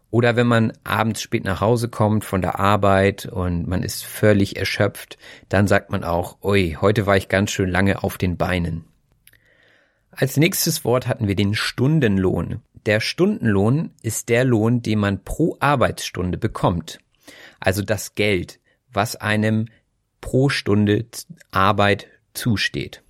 [0.09, 4.57] Oder wenn man abends spät nach Hause kommt von der Arbeit und man ist völlig
[4.57, 5.17] erschöpft,
[5.49, 8.85] dann sagt man auch, ui, heute war ich ganz schön lange auf den Beinen.
[10.11, 12.61] Als nächstes Wort hatten wir den Stundenlohn.
[12.85, 16.99] Der Stundenlohn ist der Lohn, den man pro Arbeitsstunde bekommt.
[17.59, 18.59] Also das Geld,
[18.91, 19.67] was einem
[20.21, 21.05] pro Stunde
[21.51, 23.03] Arbeit zusteht.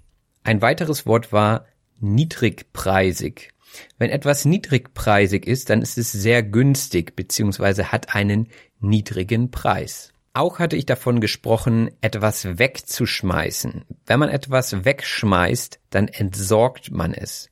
[0.43, 1.65] Ein weiteres Wort war
[1.99, 3.51] niedrigpreisig.
[3.97, 7.85] Wenn etwas niedrigpreisig ist, dann ist es sehr günstig bzw.
[7.85, 8.47] hat einen
[8.79, 10.13] niedrigen Preis.
[10.33, 13.85] Auch hatte ich davon gesprochen, etwas wegzuschmeißen.
[14.05, 17.49] Wenn man etwas wegschmeißt, dann entsorgt man es.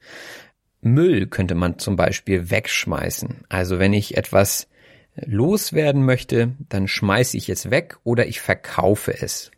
[0.82, 3.46] Müll könnte man zum Beispiel wegschmeißen.
[3.50, 4.68] Also wenn ich etwas
[5.15, 9.51] loswerden möchte, dann schmeiße ich es weg oder ich verkaufe es.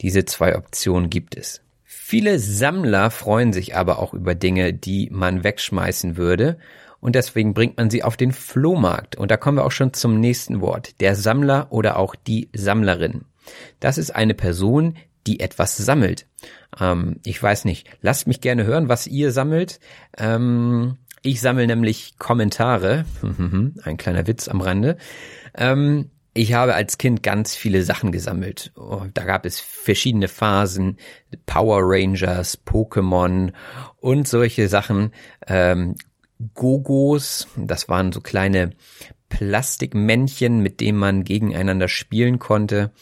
[0.00, 1.62] Diese zwei Optionen gibt es.
[1.84, 6.58] Viele Sammler freuen sich aber auch über Dinge, die man wegschmeißen würde.
[7.00, 9.16] Und deswegen bringt man sie auf den Flohmarkt.
[9.16, 11.00] Und da kommen wir auch schon zum nächsten Wort.
[11.00, 13.24] Der Sammler oder auch die Sammlerin.
[13.80, 14.96] Das ist eine Person,
[15.26, 16.26] die etwas sammelt.
[16.80, 19.80] Ähm, ich weiß nicht, lasst mich gerne hören, was ihr sammelt.
[20.16, 23.04] Ähm, ich sammle nämlich Kommentare.
[23.82, 24.96] Ein kleiner Witz am Rande.
[25.54, 28.70] Ähm, ich habe als Kind ganz viele Sachen gesammelt.
[28.76, 30.98] Oh, da gab es verschiedene Phasen,
[31.46, 33.52] Power Rangers, Pokémon
[34.00, 35.12] und solche Sachen.
[35.46, 35.94] Ähm,
[36.54, 38.72] Gogos, das waren so kleine
[39.30, 42.92] Plastikmännchen, mit denen man gegeneinander spielen konnte.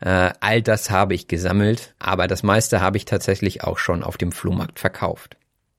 [0.00, 4.16] Äh, all das habe ich gesammelt, aber das meiste habe ich tatsächlich auch schon auf
[4.16, 5.36] dem Flohmarkt verkauft.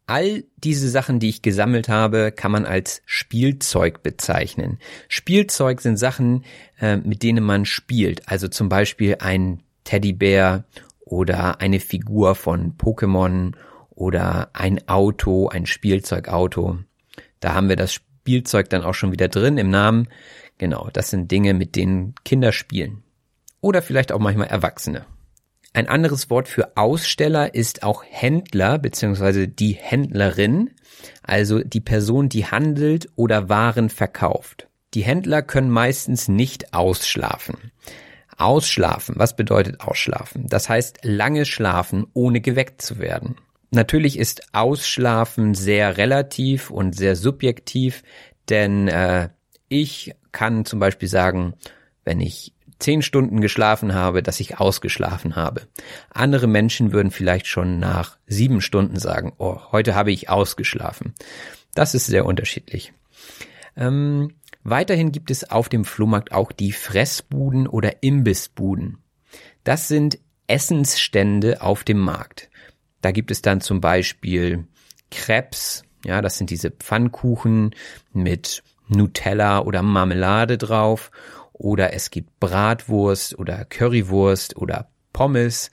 [0.07, 4.79] All diese Sachen, die ich gesammelt habe, kann man als Spielzeug bezeichnen.
[5.09, 6.45] Spielzeug sind Sachen,
[6.79, 8.27] äh, mit denen man spielt.
[8.29, 10.63] Also zum Beispiel ein Teddybär
[11.01, 13.53] oder eine Figur von Pokémon
[13.89, 16.79] oder ein Auto, ein Spielzeugauto.
[17.41, 20.07] Da haben wir das Spielzeug dann auch schon wieder drin im Namen.
[20.57, 23.03] Genau, das sind Dinge, mit denen Kinder spielen
[23.59, 25.05] oder vielleicht auch manchmal Erwachsene.
[25.73, 29.47] Ein anderes Wort für Aussteller ist auch Händler bzw.
[29.47, 30.71] die Händlerin,
[31.23, 34.67] also die Person, die handelt oder Waren verkauft.
[34.93, 37.71] Die Händler können meistens nicht ausschlafen.
[38.37, 39.15] Ausschlafen.
[39.17, 40.47] Was bedeutet Ausschlafen?
[40.47, 43.35] Das heißt lange schlafen, ohne geweckt zu werden.
[43.71, 48.03] Natürlich ist Ausschlafen sehr relativ und sehr subjektiv,
[48.49, 49.29] denn äh,
[49.67, 51.55] ich kann zum Beispiel sagen,
[52.05, 55.67] wenn ich zehn Stunden geschlafen habe, dass ich ausgeschlafen habe.
[56.09, 61.13] Andere Menschen würden vielleicht schon nach sieben Stunden sagen, oh, heute habe ich ausgeschlafen.
[61.73, 62.93] Das ist sehr unterschiedlich.
[63.75, 68.99] Ähm, weiterhin gibt es auf dem Flohmarkt auch die Fressbuden oder Imbissbuden.
[69.63, 72.49] Das sind Essensstände auf dem Markt.
[73.01, 74.67] Da gibt es dann zum Beispiel
[75.11, 77.75] Krebs, ja, das sind diese Pfannkuchen
[78.13, 81.11] mit Nutella oder Marmelade drauf
[81.57, 85.71] oder es gibt Bratwurst oder Currywurst oder Pommes.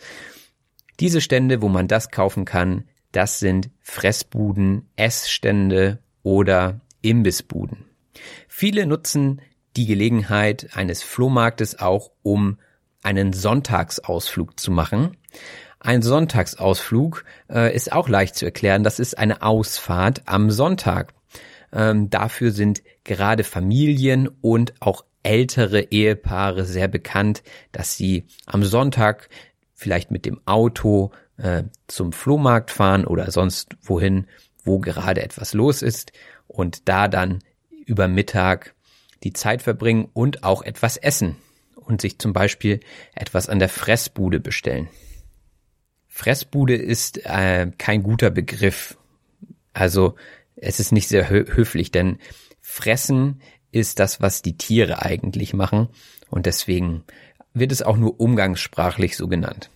[1.00, 7.84] Diese Stände, wo man das kaufen kann, das sind Fressbuden, Essstände oder Imbissbuden.
[8.48, 9.40] Viele nutzen
[9.76, 12.58] die Gelegenheit eines Flohmarktes auch, um
[13.02, 15.16] einen Sonntagsausflug zu machen.
[15.78, 18.84] Ein Sonntagsausflug äh, ist auch leicht zu erklären.
[18.84, 21.12] Das ist eine Ausfahrt am Sonntag.
[21.72, 29.28] Ähm, dafür sind gerade Familien und auch ältere Ehepaare sehr bekannt, dass sie am Sonntag
[29.74, 34.26] vielleicht mit dem Auto äh, zum Flohmarkt fahren oder sonst wohin,
[34.62, 36.12] wo gerade etwas los ist
[36.46, 37.40] und da dann
[37.86, 38.74] über Mittag
[39.24, 41.36] die Zeit verbringen und auch etwas essen
[41.74, 42.80] und sich zum Beispiel
[43.14, 44.88] etwas an der Fressbude bestellen.
[46.08, 48.96] Fressbude ist äh, kein guter Begriff.
[49.72, 50.14] Also
[50.54, 52.18] es ist nicht sehr höflich, denn
[52.60, 53.42] Fressen
[53.74, 55.88] ist das, was die Tiere eigentlich machen
[56.30, 57.04] und deswegen
[57.52, 59.70] wird es auch nur umgangssprachlich so genannt.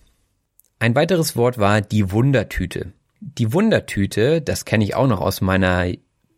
[0.79, 2.93] Ein weiteres Wort war die Wundertüte.
[3.19, 5.91] Die Wundertüte, das kenne ich auch noch aus meiner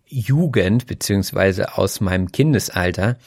[0.08, 3.18] Jugend beziehungsweise aus meinem Kindesalter,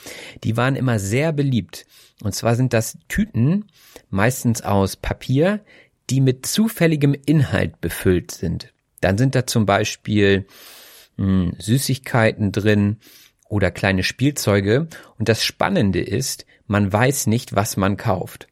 [0.43, 1.87] die waren immer sehr beliebt.
[2.23, 3.67] Und zwar sind das Tüten,
[4.11, 5.65] meistens aus Papier,
[6.11, 8.73] die mit zufälligem Inhalt befüllt sind.
[9.01, 10.47] Dann sind da zum Beispiel
[11.17, 12.99] mh, hm, Süßigkeiten drin
[13.55, 14.89] oder kleine Spielzeuge.
[15.17, 18.49] Und das Spannende ist, man weiß nicht, was man kauft.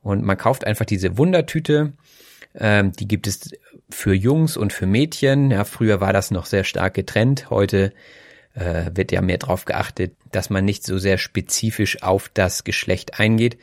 [0.00, 1.92] Und man kauft einfach diese Wundertüte.
[2.54, 3.50] Ähm, die gibt es
[3.90, 5.50] für Jungs und für Mädchen.
[5.50, 7.50] Ja, früher war das noch sehr stark getrennt.
[7.50, 7.92] Heute
[8.54, 13.20] äh, wird ja mehr darauf geachtet, dass man nicht so sehr spezifisch auf das Geschlecht
[13.20, 13.58] eingeht.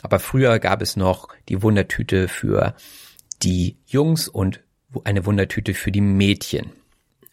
[0.00, 2.74] Aber früher gab es noch die Wundertüte für
[3.42, 4.62] die Jungs und
[5.04, 6.72] eine Wundertüte für die Mädchen.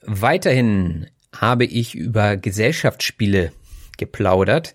[0.02, 3.52] Weiterhin habe ich über Gesellschaftsspiele
[3.98, 4.74] geplaudert.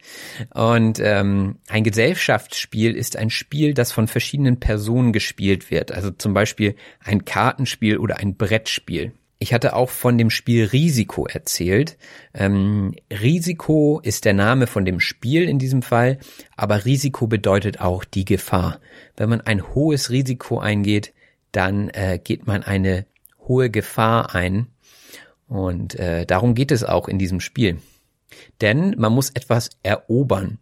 [0.53, 5.93] Und ähm, ein Gesellschaftsspiel ist ein Spiel, das von verschiedenen Personen gespielt wird.
[5.93, 9.13] Also zum Beispiel ein Kartenspiel oder ein Brettspiel.
[9.39, 11.99] Ich hatte auch von dem Spiel Risiko erzählt.
[12.33, 16.19] Ähm, Risiko ist der Name von dem Spiel in diesem Fall,
[16.57, 18.79] aber Risiko bedeutet auch die Gefahr.
[19.17, 21.13] Wenn man ein hohes Risiko eingeht,
[21.51, 23.05] dann äh, geht man eine
[23.49, 24.69] hohe Gefahr ein.
[25.53, 27.77] Und äh, darum geht es auch in diesem Spiel.
[28.63, 30.59] Denn man muss etwas erobern.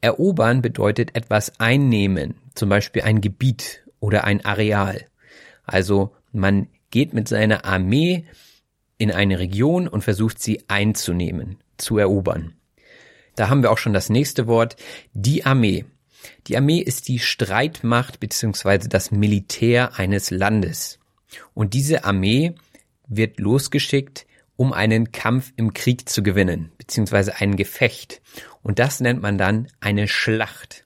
[0.00, 5.06] Erobern bedeutet etwas einnehmen, zum Beispiel ein Gebiet oder ein Areal.
[5.64, 8.26] Also man geht mit seiner Armee
[8.96, 12.54] in eine Region und versucht sie einzunehmen, zu erobern.
[13.34, 14.76] Da haben wir auch schon das nächste Wort,
[15.14, 15.84] die Armee.
[16.46, 21.00] Die Armee ist die Streitmacht beziehungsweise das Militär eines Landes.
[21.54, 22.54] Und diese Armee
[23.08, 28.20] wird losgeschickt, um einen Kampf im Krieg zu gewinnen, beziehungsweise ein Gefecht.
[28.62, 30.84] Und das nennt man dann eine Schlacht.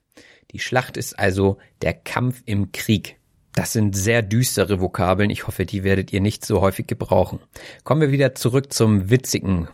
[0.51, 3.17] Die Schlacht ist also der Kampf im Krieg.
[3.55, 5.29] Das sind sehr düstere Vokabeln.
[5.29, 7.39] Ich hoffe, die werdet ihr nicht so häufig gebrauchen.
[7.83, 9.67] Kommen wir wieder zurück zum Witzigen.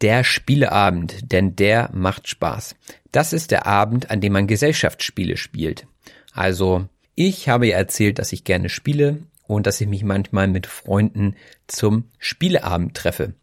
[0.00, 2.74] Der Spieleabend, denn der macht Spaß.
[3.12, 5.86] Das ist der Abend, an dem man Gesellschaftsspiele spielt.
[6.32, 9.22] Also, ich habe ja erzählt, dass ich gerne spiele
[9.54, 11.36] und dass ich mich manchmal mit Freunden
[11.66, 13.34] zum Spieleabend treffe.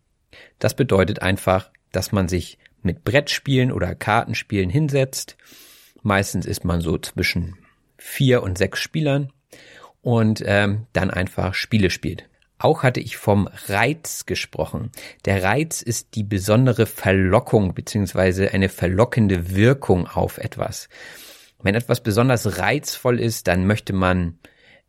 [0.59, 5.37] Das bedeutet einfach, dass man sich mit Brettspielen oder Kartenspielen hinsetzt.
[6.01, 7.57] Meistens ist man so zwischen
[7.97, 9.31] vier und sechs Spielern
[10.01, 12.29] und ähm, dann einfach Spiele spielt.
[12.57, 14.91] Auch hatte ich vom Reiz gesprochen.
[15.25, 20.89] Der Reiz ist die besondere Verlockung beziehungsweise eine verlockende Wirkung auf etwas.
[21.61, 24.39] Wenn etwas besonders reizvoll ist, dann möchte man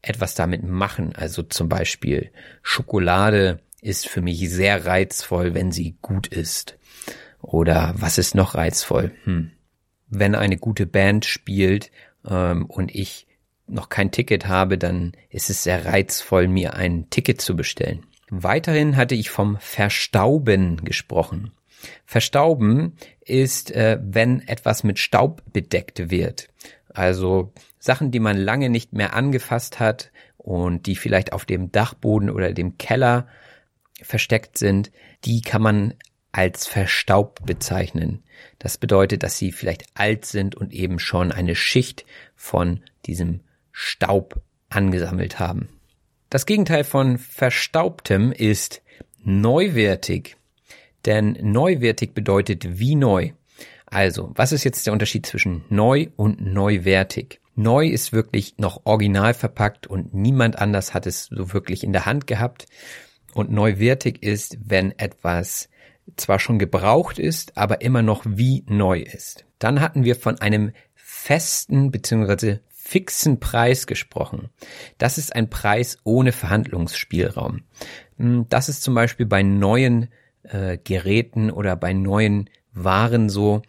[0.03, 1.15] etwas damit machen.
[1.15, 2.31] Also zum Beispiel
[2.63, 6.77] Schokolade ist für mich sehr reizvoll, wenn sie gut ist.
[7.41, 9.13] Oder was ist noch reizvoll?
[9.25, 9.53] Hm.
[10.09, 11.91] Wenn eine gute Band spielt
[12.29, 13.27] ähm, und ich
[13.67, 18.05] noch kein Ticket habe, dann ist es sehr reizvoll, mir ein Ticket zu bestellen.
[18.29, 21.53] Weiterhin hatte ich vom Verstauben gesprochen.
[22.05, 26.49] Verstauben ist, äh, wenn etwas mit Staub bedeckt wird.
[26.93, 32.31] Also Sachen, die man lange nicht mehr angefasst hat und die vielleicht auf dem Dachboden
[32.31, 33.27] oder dem Keller
[34.03, 34.93] versteckt sind,
[35.25, 35.95] die kann man
[36.31, 38.23] als verstaubt bezeichnen.
[38.59, 42.05] Das bedeutet, dass sie vielleicht alt sind und eben schon eine Schicht
[42.37, 43.41] von diesem
[43.73, 45.69] Staub angesammelt haben.
[46.29, 48.83] Das Gegenteil von verstaubtem ist
[49.25, 50.37] neuwertig.
[51.07, 53.33] Denn neuwertig bedeutet wie neu.
[53.87, 57.41] Also, was ist jetzt der Unterschied zwischen neu und neuwertig?
[57.63, 62.07] Neu ist wirklich noch original verpackt und niemand anders hat es so wirklich in der
[62.07, 62.65] Hand gehabt.
[63.35, 65.69] Und neuwertig ist, wenn etwas
[66.17, 69.45] zwar schon gebraucht ist, aber immer noch wie neu ist.
[69.59, 72.61] Dann hatten wir von einem festen bzw.
[72.67, 74.49] fixen Preis gesprochen.
[74.97, 77.65] Das ist ein Preis ohne Verhandlungsspielraum.
[78.17, 80.09] Hm, das ist zum Beispiel bei neuen
[80.45, 83.61] äh, Geräten oder bei neuen Waren so.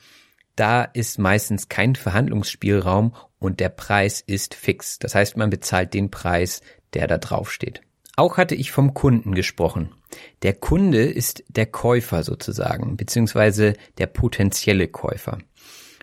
[0.56, 5.00] Da ist meistens kein Verhandlungsspielraum und der Preis ist fix.
[5.00, 6.62] Das heißt, man bezahlt den Preis,
[6.94, 7.82] der da drauf steht.
[8.16, 9.90] Auch hatte ich vom Kunden gesprochen.
[10.44, 15.40] Der Kunde ist der Käufer sozusagen, beziehungsweise der potenzielle Käufer.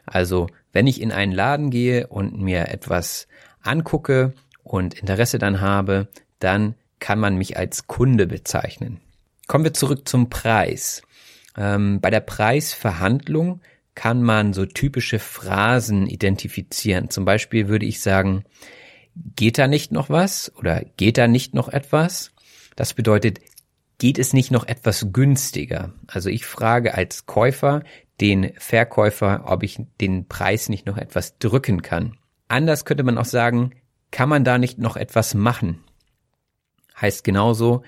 [0.04, 3.28] Also, wenn ich in einen Laden gehe und mir etwas
[3.62, 4.32] angucke
[4.64, 6.08] und Interesse dann habe,
[6.40, 9.00] dann kann man mich als Kunde bezeichnen.
[9.46, 11.02] Kommen wir zurück zum Preis.
[11.56, 13.60] Ähm, bei der Preisverhandlung
[13.98, 17.10] kann man so typische Phrasen identifizieren.
[17.10, 18.44] Zum Beispiel würde ich sagen,
[19.34, 22.30] geht da nicht noch was oder geht da nicht noch etwas?
[22.76, 23.40] Das bedeutet,
[23.98, 25.94] geht es nicht noch etwas günstiger?
[26.06, 27.82] Also ich frage als Käufer
[28.20, 32.16] den Verkäufer, ob ich den Preis nicht noch etwas drücken kann.
[32.46, 33.72] Anders könnte man auch sagen,
[34.12, 35.82] kann man da nicht noch etwas machen?
[37.00, 37.82] Heißt genauso,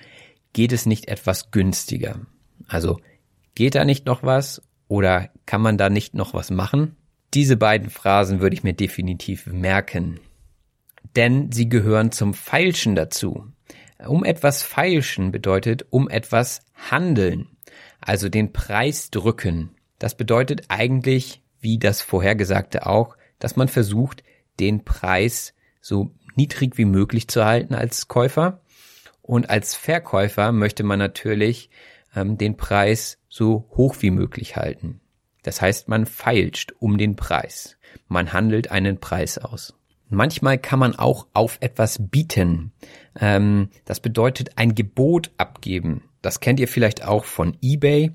[0.51, 2.19] geht es nicht etwas günstiger?
[2.67, 2.99] Also
[3.55, 4.61] geht da nicht noch was
[4.91, 6.95] oder kann man da nicht noch was machen?
[7.33, 10.19] Diese beiden Phrasen würde ich mir definitiv merken
[11.15, 13.47] denn sie gehören zum Feilschen dazu.
[14.05, 17.47] Um etwas feilschen bedeutet um etwas handeln,
[17.99, 19.75] also den Preis drücken.
[19.99, 24.23] Das bedeutet eigentlich, wie das vorhergesagte auch, dass man versucht,
[24.59, 28.61] den Preis so niedrig wie möglich zu halten als Käufer.
[29.21, 31.69] Und als Verkäufer möchte man natürlich
[32.15, 34.99] ähm, den Preis so hoch wie möglich halten.
[35.43, 37.77] Das heißt, man feilscht um den Preis.
[38.07, 39.73] Man handelt einen Preis aus.
[40.09, 42.73] Manchmal kann man auch auf etwas bieten.
[43.19, 46.03] Ähm, das bedeutet ein Gebot abgeben.
[46.21, 48.11] Das kennt ihr vielleicht auch von eBay.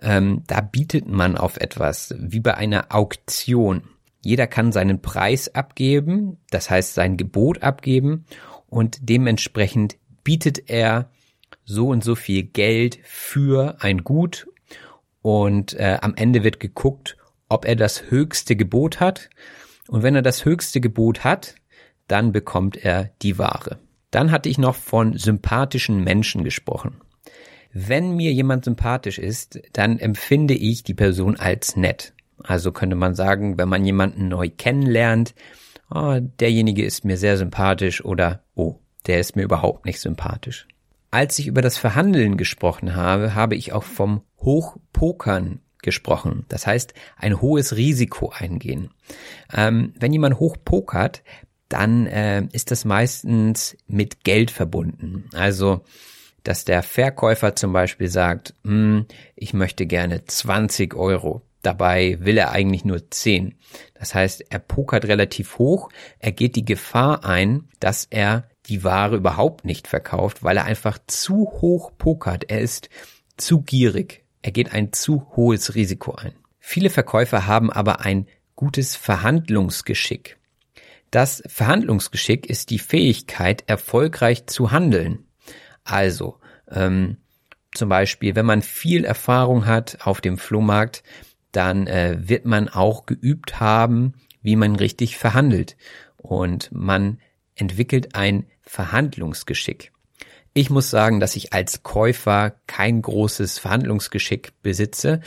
[0.00, 3.82] Ähm, da bietet man auf etwas, wie bei einer Auktion.
[4.20, 8.26] Jeder kann seinen Preis abgeben, das heißt sein Gebot abgeben
[8.66, 11.08] und dementsprechend bietet er
[11.64, 14.48] so und so viel Geld für ein Gut
[15.22, 17.16] und äh, am Ende wird geguckt,
[17.48, 19.30] ob er das höchste Gebot hat
[19.88, 21.54] und wenn er das höchste Gebot hat,
[22.06, 23.78] dann bekommt er die Ware.
[24.10, 27.00] Dann hatte ich noch von sympathischen Menschen gesprochen.
[27.72, 32.14] Wenn mir jemand sympathisch ist, dann empfinde ich die Person als nett.
[32.42, 35.34] Also könnte man sagen, wenn man jemanden neu kennenlernt,
[35.90, 38.76] oh, derjenige ist mir sehr sympathisch oder oh,
[39.06, 40.66] der ist mir überhaupt nicht sympathisch.
[41.10, 46.44] Als ich über das Verhandeln gesprochen habe, habe ich auch vom Hochpokern gesprochen.
[46.48, 48.90] Das heißt, ein hohes Risiko eingehen.
[49.54, 51.22] Ähm, wenn jemand hoch pokert,
[51.68, 55.28] dann äh, ist das meistens mit Geld verbunden.
[55.34, 55.82] Also,
[56.42, 61.42] dass der Verkäufer zum Beispiel sagt, hm, ich möchte gerne 20 Euro.
[61.62, 63.54] Dabei will er eigentlich nur 10.
[63.94, 65.90] Das heißt, er pokert relativ hoch.
[66.18, 70.98] Er geht die Gefahr ein, dass er die Ware überhaupt nicht verkauft, weil er einfach
[71.06, 72.50] zu hoch pokert.
[72.50, 72.88] Er ist
[73.36, 74.24] zu gierig.
[74.42, 76.32] Er geht ein zu hohes Risiko ein.
[76.58, 80.36] Viele Verkäufer haben aber ein gutes Verhandlungsgeschick.
[81.10, 85.24] Das Verhandlungsgeschick ist die Fähigkeit, erfolgreich zu handeln.
[85.84, 86.38] Also,
[86.70, 87.16] ähm,
[87.72, 91.02] zum Beispiel, wenn man viel Erfahrung hat auf dem Flohmarkt,
[91.52, 95.76] dann äh, wird man auch geübt haben, wie man richtig verhandelt.
[96.16, 97.20] Und man
[97.54, 99.92] entwickelt ein Verhandlungsgeschick.
[100.52, 105.20] Ich muss sagen, dass ich als Käufer kein großes Verhandlungsgeschick besitze,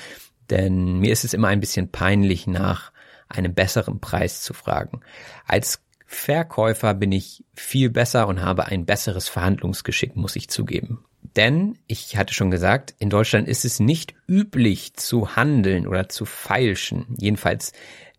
[0.50, 2.92] denn mir ist es immer ein bisschen peinlich, nach
[3.30, 5.02] einem besseren Preis zu fragen.
[5.46, 11.06] Als Verkäufer bin ich viel besser und habe ein besseres Verhandlungsgeschick, muss ich zugeben.
[11.38, 16.26] Denn, ich hatte schon gesagt, in Deutschland ist es nicht üblich zu handeln oder zu
[16.26, 17.16] feilschen.
[17.18, 17.72] Jedenfalls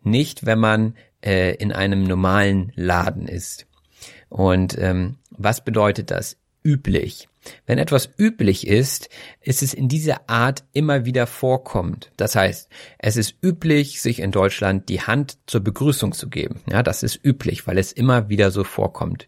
[0.03, 3.66] nicht, wenn man äh, in einem normalen Laden ist.
[4.33, 6.37] Und ähm, was bedeutet das?
[6.64, 7.28] üblich.
[7.66, 9.09] Wenn etwas üblich ist,
[9.41, 12.12] ist es in dieser Art immer wieder vorkommend.
[12.16, 12.68] Das heißt,
[12.99, 16.61] es ist üblich, sich in Deutschland die Hand zur Begrüßung zu geben.
[16.70, 19.26] Ja, das ist üblich, weil es immer wieder so vorkommt.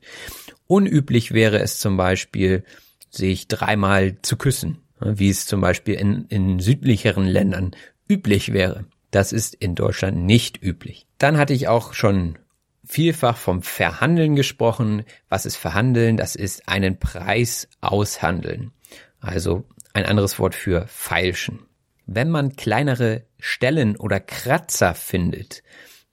[0.66, 2.64] Unüblich wäre es zum Beispiel,
[3.10, 7.72] sich dreimal zu küssen, wie es zum Beispiel in, in südlicheren Ländern
[8.08, 8.84] üblich wäre.
[9.10, 11.06] Das ist in Deutschland nicht üblich.
[11.18, 12.38] Dann hatte ich auch schon
[12.86, 15.04] vielfach vom Verhandeln gesprochen.
[15.28, 16.16] Was ist Verhandeln?
[16.16, 18.72] Das ist einen Preis aushandeln.
[19.20, 21.60] Also ein anderes Wort für feilschen.
[22.06, 25.62] Wenn man kleinere Stellen oder Kratzer findet,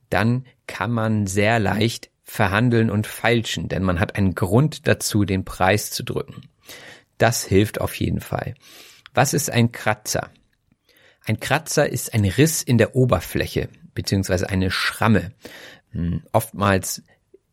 [0.10, 5.44] dann kann man sehr leicht verhandeln und feilschen, denn man hat einen Grund dazu, den
[5.44, 6.50] Preis zu drücken.
[7.18, 8.56] Das hilft auf jeden Fall.
[9.14, 10.30] Was ist ein Kratzer?
[11.26, 15.32] Ein Kratzer ist ein Riss in der Oberfläche beziehungsweise eine Schramme.
[15.92, 17.04] Hm, oftmals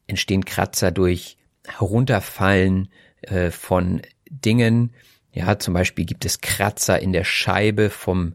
[0.07, 1.36] entstehen Kratzer durch
[1.66, 2.89] Herunterfallen
[3.22, 4.95] äh, von Dingen.
[5.32, 8.34] Ja, zum Beispiel gibt es Kratzer in der Scheibe vom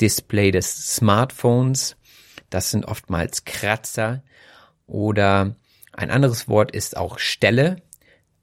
[0.00, 1.96] Display des Smartphones.
[2.50, 4.22] Das sind oftmals Kratzer.
[4.86, 5.56] Oder
[5.92, 7.82] ein anderes Wort ist auch Stelle.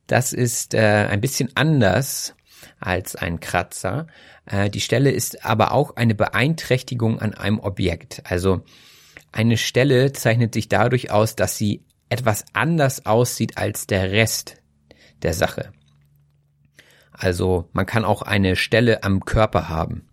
[0.08, 2.36] Das ist äh, ein bisschen anders
[2.80, 4.08] als ein Kratzer.
[4.46, 8.22] Äh, die Stelle ist aber auch eine Beeinträchtigung an einem Objekt.
[8.26, 8.64] Also
[9.36, 14.62] eine Stelle zeichnet sich dadurch aus, dass sie etwas anders aussieht als der Rest
[15.24, 15.74] der Sache.
[17.12, 20.08] Also man kann auch eine Stelle am Körper haben.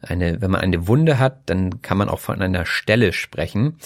[0.00, 3.76] Eine, wenn man eine Wunde hat, dann kann man auch von einer Stelle sprechen,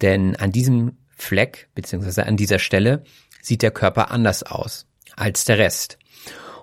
[0.00, 3.04] denn an diesem Fleck beziehungsweise an dieser Stelle
[3.42, 4.86] sieht der Körper anders aus
[5.16, 5.98] als der Rest.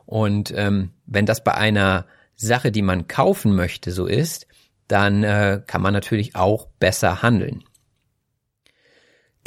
[0.07, 4.47] Und ähm, wenn das bei einer Sache, die man kaufen möchte, so ist,
[4.87, 7.63] dann äh, kann man natürlich auch besser handeln.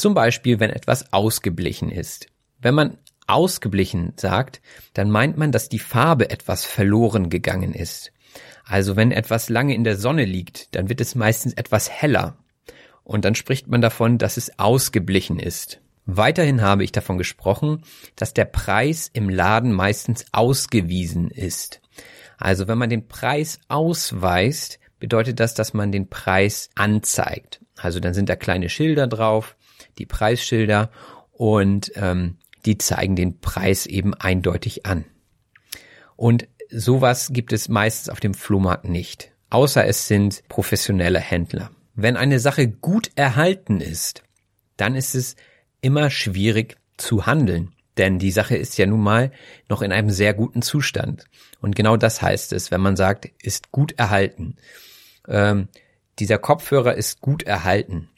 [0.00, 2.28] Zum Beispiel, wenn etwas ausgeblichen ist.
[2.58, 2.96] Wenn man
[3.26, 4.62] ausgeblichen sagt,
[4.94, 8.10] dann meint man, dass die Farbe etwas verloren gegangen ist.
[8.64, 12.38] Also wenn etwas lange in der Sonne liegt, dann wird es meistens etwas heller.
[13.04, 15.82] Und dann spricht man davon, dass es ausgeblichen ist.
[16.06, 17.82] Weiterhin habe ich davon gesprochen,
[18.16, 21.82] dass der Preis im Laden meistens ausgewiesen ist.
[22.38, 27.60] Also wenn man den Preis ausweist, bedeutet das, dass man den Preis anzeigt.
[27.76, 29.56] Also dann sind da kleine Schilder drauf,
[29.98, 30.90] die Preisschilder
[31.32, 32.36] und ähm,
[32.66, 35.04] die zeigen den Preis eben eindeutig an.
[36.16, 41.70] Und sowas gibt es meistens auf dem Flohmarkt nicht, außer es sind professionelle Händler.
[41.94, 44.22] Wenn eine Sache gut erhalten ist,
[44.76, 45.36] dann ist es
[45.80, 49.32] immer schwierig zu handeln, denn die Sache ist ja nun mal
[49.68, 51.24] noch in einem sehr guten Zustand.
[51.60, 54.56] Und genau das heißt es, wenn man sagt, ist gut erhalten.
[55.28, 55.68] Ähm,
[56.18, 58.08] dieser Kopfhörer ist gut erhalten.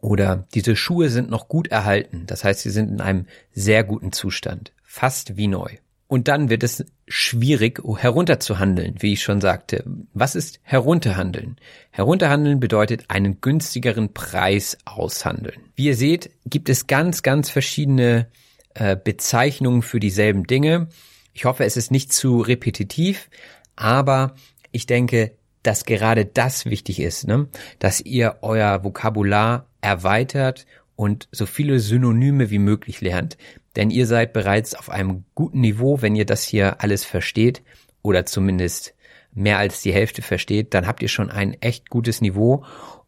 [0.00, 2.24] Oder diese Schuhe sind noch gut erhalten.
[2.26, 4.72] Das heißt, sie sind in einem sehr guten Zustand.
[4.82, 5.76] Fast wie neu.
[6.10, 9.84] Und dann wird es schwierig, herunterzuhandeln, wie ich schon sagte.
[10.12, 11.56] Was ist herunterhandeln?
[11.92, 15.60] Herunterhandeln bedeutet einen günstigeren Preis aushandeln.
[15.76, 18.26] Wie ihr seht, gibt es ganz, ganz verschiedene
[18.74, 20.88] äh, Bezeichnungen für dieselben Dinge.
[21.32, 23.30] Ich hoffe, es ist nicht zu repetitiv,
[23.76, 24.34] aber
[24.72, 27.46] ich denke, dass gerade das wichtig ist, ne?
[27.78, 30.66] dass ihr euer Vokabular erweitert
[30.96, 33.38] und so viele Synonyme wie möglich lernt.
[33.76, 37.62] Denn ihr seid bereits auf einem guten Niveau, wenn ihr das hier alles versteht
[38.02, 38.94] oder zumindest
[39.32, 42.64] mehr als die Hälfte versteht, dann habt ihr schon ein echt gutes Niveau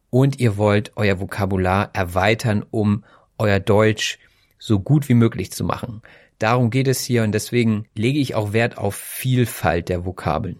[0.09, 3.03] und ihr wollt euer Vokabular erweitern, um
[3.37, 4.19] euer Deutsch
[4.57, 6.01] so gut wie möglich zu machen.
[6.39, 10.59] Darum geht es hier und deswegen lege ich auch Wert auf Vielfalt der Vokabeln.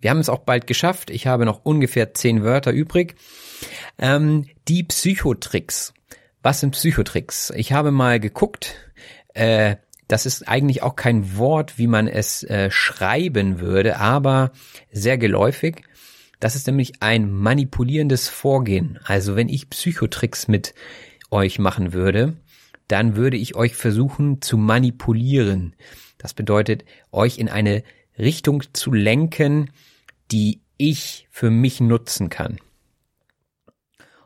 [0.00, 1.10] Wir haben es auch bald geschafft.
[1.10, 3.14] Ich habe noch ungefähr zehn Wörter übrig.
[3.98, 5.94] Ähm, die Psychotricks.
[6.42, 7.52] Was sind Psychotricks?
[7.56, 8.74] Ich habe mal geguckt,
[9.34, 9.76] äh,
[10.08, 14.52] das ist eigentlich auch kein Wort, wie man es äh, schreiben würde, aber
[14.90, 15.84] sehr geläufig.
[16.40, 18.98] Das ist nämlich ein manipulierendes Vorgehen.
[19.04, 20.74] Also wenn ich Psychotricks mit
[21.30, 22.36] euch machen würde,
[22.88, 25.74] dann würde ich euch versuchen zu manipulieren.
[26.18, 27.82] Das bedeutet, euch in eine
[28.18, 29.70] Richtung zu lenken,
[30.30, 32.58] die ich für mich nutzen kann.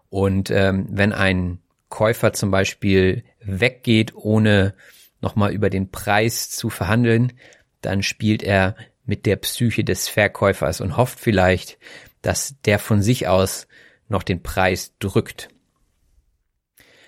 [0.08, 4.74] Und ähm, wenn ein Käufer zum Beispiel weggeht, ohne
[5.20, 7.32] nochmal über den Preis zu verhandeln,
[7.80, 11.78] dann spielt er mit der Psyche des Verkäufers und hofft vielleicht,
[12.22, 13.68] dass der von sich aus
[14.08, 15.48] noch den Preis drückt.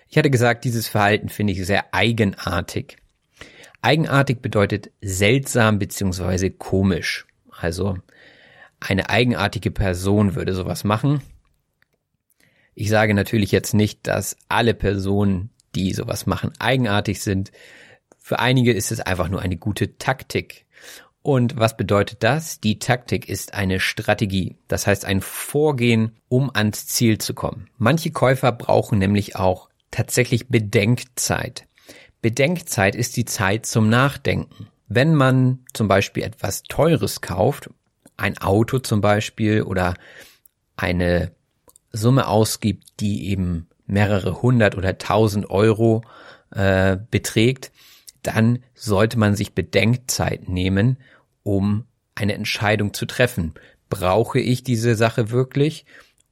[0.09, 2.97] Ich hatte gesagt, dieses Verhalten finde ich sehr eigenartig.
[3.83, 7.27] Eigenartig bedeutet seltsam beziehungsweise komisch.
[7.51, 7.99] Also
[8.81, 11.21] eine eigenartige Person würde sowas machen.
[12.81, 17.51] Ich sage natürlich jetzt nicht, dass alle Personen, die sowas machen, eigenartig sind.
[18.19, 20.65] Für einige ist es einfach nur eine gute Taktik.
[21.21, 22.61] Und was bedeutet das?
[22.61, 24.59] Die Taktik ist eine Strategie.
[24.69, 27.69] Das heißt ein Vorgehen, um ans Ziel zu kommen.
[27.79, 31.67] Manche Käufer brauchen nämlich auch tatsächlich Bedenkzeit.
[32.23, 34.69] Bedenkzeit ist die Zeit zum Nachdenken.
[34.87, 37.71] Wenn man zum Beispiel etwas Teures kauft,
[38.17, 39.95] ein Auto zum Beispiel oder
[40.77, 41.33] eine
[41.93, 46.03] Summe ausgibt, die eben mehrere hundert oder tausend Euro
[46.51, 47.73] äh, beträgt,
[48.23, 50.99] dann sollte man sich Bedenkzeit nehmen,
[51.43, 51.85] um
[52.15, 53.55] eine Entscheidung zu treffen.
[53.89, 55.87] Brauche ich diese Sache wirklich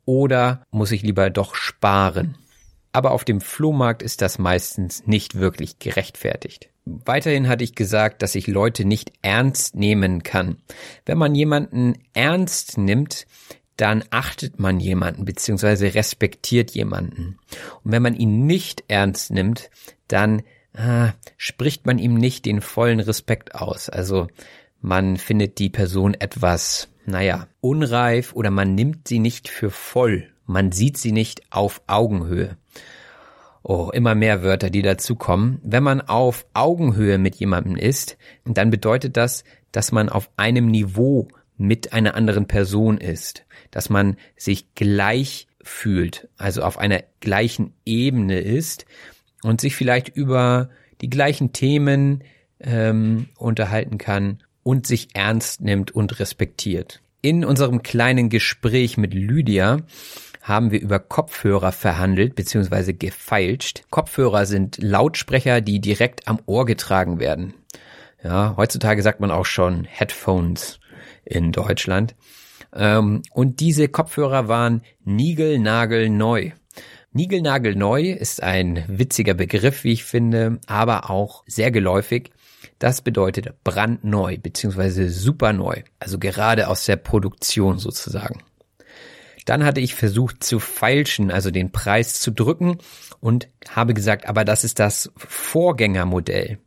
[0.04, 2.36] oder muss ich lieber doch sparen?
[2.92, 6.70] Aber auf dem Flohmarkt ist das meistens nicht wirklich gerechtfertigt.
[6.86, 10.58] Weiterhin hatte ich gesagt, dass ich Leute nicht ernst nehmen kann.
[11.04, 13.26] Wenn man jemanden ernst nimmt,
[13.76, 17.38] dann achtet man jemanden beziehungsweise respektiert jemanden.
[17.84, 19.70] Und wenn man ihn nicht ernst nimmt,
[20.08, 20.42] dann
[20.74, 23.88] ah, spricht man ihm nicht den vollen Respekt aus.
[23.88, 24.28] Also
[24.80, 30.28] man findet die Person etwas, naja, unreif oder man nimmt sie nicht für voll.
[30.46, 32.56] Man sieht sie nicht auf Augenhöhe.
[33.62, 35.58] Oh, immer mehr Wörter, die dazukommen.
[35.64, 41.26] Wenn man auf Augenhöhe mit jemandem ist, dann bedeutet das, dass man auf einem Niveau
[41.56, 48.40] mit einer anderen Person ist, dass man sich gleich fühlt, also auf einer gleichen Ebene
[48.40, 48.86] ist
[49.42, 52.22] und sich vielleicht über die gleichen Themen
[52.60, 57.02] ähm, unterhalten kann und sich ernst nimmt und respektiert.
[57.20, 59.78] In unserem kleinen Gespräch mit Lydia
[60.42, 62.92] haben wir über Kopfhörer verhandelt bzw.
[62.92, 63.82] gefeilscht.
[63.90, 67.54] Kopfhörer sind Lautsprecher, die direkt am Ohr getragen werden.
[68.22, 70.78] Ja, heutzutage sagt man auch schon Headphones
[71.24, 72.14] in Deutschland.
[72.76, 76.50] Ähm, und diese Kopfhörer waren niegelnagelneu.
[77.12, 82.30] Niegelnagelneu ist ein witziger Begriff, wie ich finde, aber auch sehr geläufig.
[82.78, 85.08] Das bedeutet brandneu bzw.
[85.08, 88.42] superneu, also gerade aus der Produktion sozusagen.
[89.46, 92.78] Dann hatte ich versucht zu feilschen, also den Preis zu drücken
[93.20, 96.58] und habe gesagt, aber das ist das Vorgängermodell.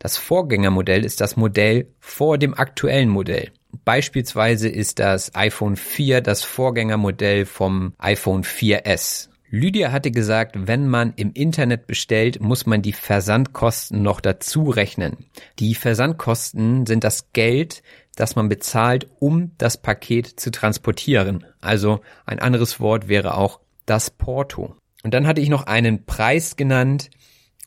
[0.00, 3.52] Das Vorgängermodell ist das Modell vor dem aktuellen Modell.
[3.84, 9.28] Beispielsweise ist das iPhone 4 das Vorgängermodell vom iPhone 4S.
[9.50, 15.26] Lydia hatte gesagt, wenn man im Internet bestellt, muss man die Versandkosten noch dazu rechnen.
[15.60, 17.84] Die Versandkosten sind das Geld,
[18.16, 21.44] das man bezahlt, um das Paket zu transportieren.
[21.60, 24.74] Also ein anderes Wort wäre auch das Porto.
[25.04, 27.10] Und dann hatte ich noch einen Preis genannt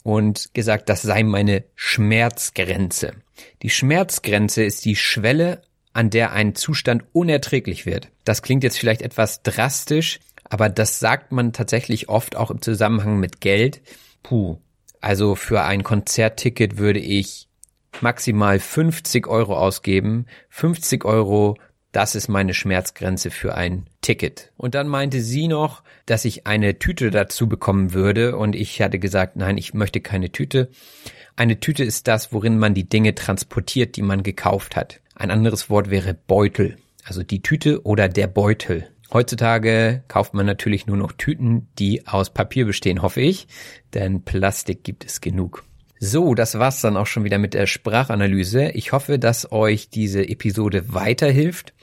[0.04, 3.14] und gesagt, das sei meine Schmerzgrenze.
[3.62, 5.62] Die Schmerzgrenze ist die Schwelle,
[5.98, 8.10] an der ein Zustand unerträglich wird.
[8.24, 13.20] Das klingt jetzt vielleicht etwas drastisch, aber das sagt man tatsächlich oft auch im Zusammenhang
[13.20, 13.82] mit Geld.
[14.22, 14.58] Puh.
[15.02, 17.48] Also für ein Konzertticket würde ich
[18.02, 20.28] maximal 50 Euro ausgeben.
[20.50, 21.58] 50 Euro,
[21.92, 24.52] das ist meine Schmerzgrenze für ein Ticket.
[24.56, 29.00] Und dann meinte sie noch, dass ich eine Tüte dazu bekommen würde und ich hatte
[29.00, 30.70] gesagt, nein, ich möchte keine Tüte.
[31.36, 35.02] Eine Tüte ist das, worin man die Dinge transportiert, die man gekauft hat.
[35.20, 36.78] Ein anderes Wort wäre Beutel.
[37.04, 38.88] Also die Tüte oder der Beutel.
[39.12, 43.48] Heutzutage kauft man natürlich nur noch Tüten, die aus Papier bestehen, hoffe ich,
[43.96, 45.64] denn Plastik gibt es genug.
[46.00, 48.70] So, das war's dann auch schon wieder mit der Sprachanalyse.
[48.72, 51.74] Ich hoffe, dass euch diese Episode weiterhilft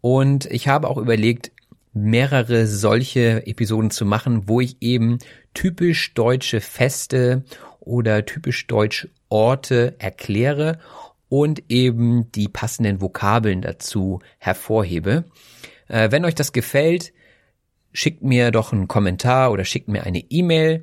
[0.00, 1.50] und ich habe auch überlegt,
[1.92, 5.18] mehrere solche Episoden zu machen, wo ich eben
[5.52, 7.42] typisch deutsche Feste
[7.80, 10.78] oder typisch deutsche Orte erkläre
[11.28, 15.26] und eben die passenden Vokabeln dazu hervorhebe.
[15.88, 17.12] Äh, wenn euch das gefällt,
[17.92, 20.82] schickt mir doch einen Kommentar oder schickt mir eine E-Mail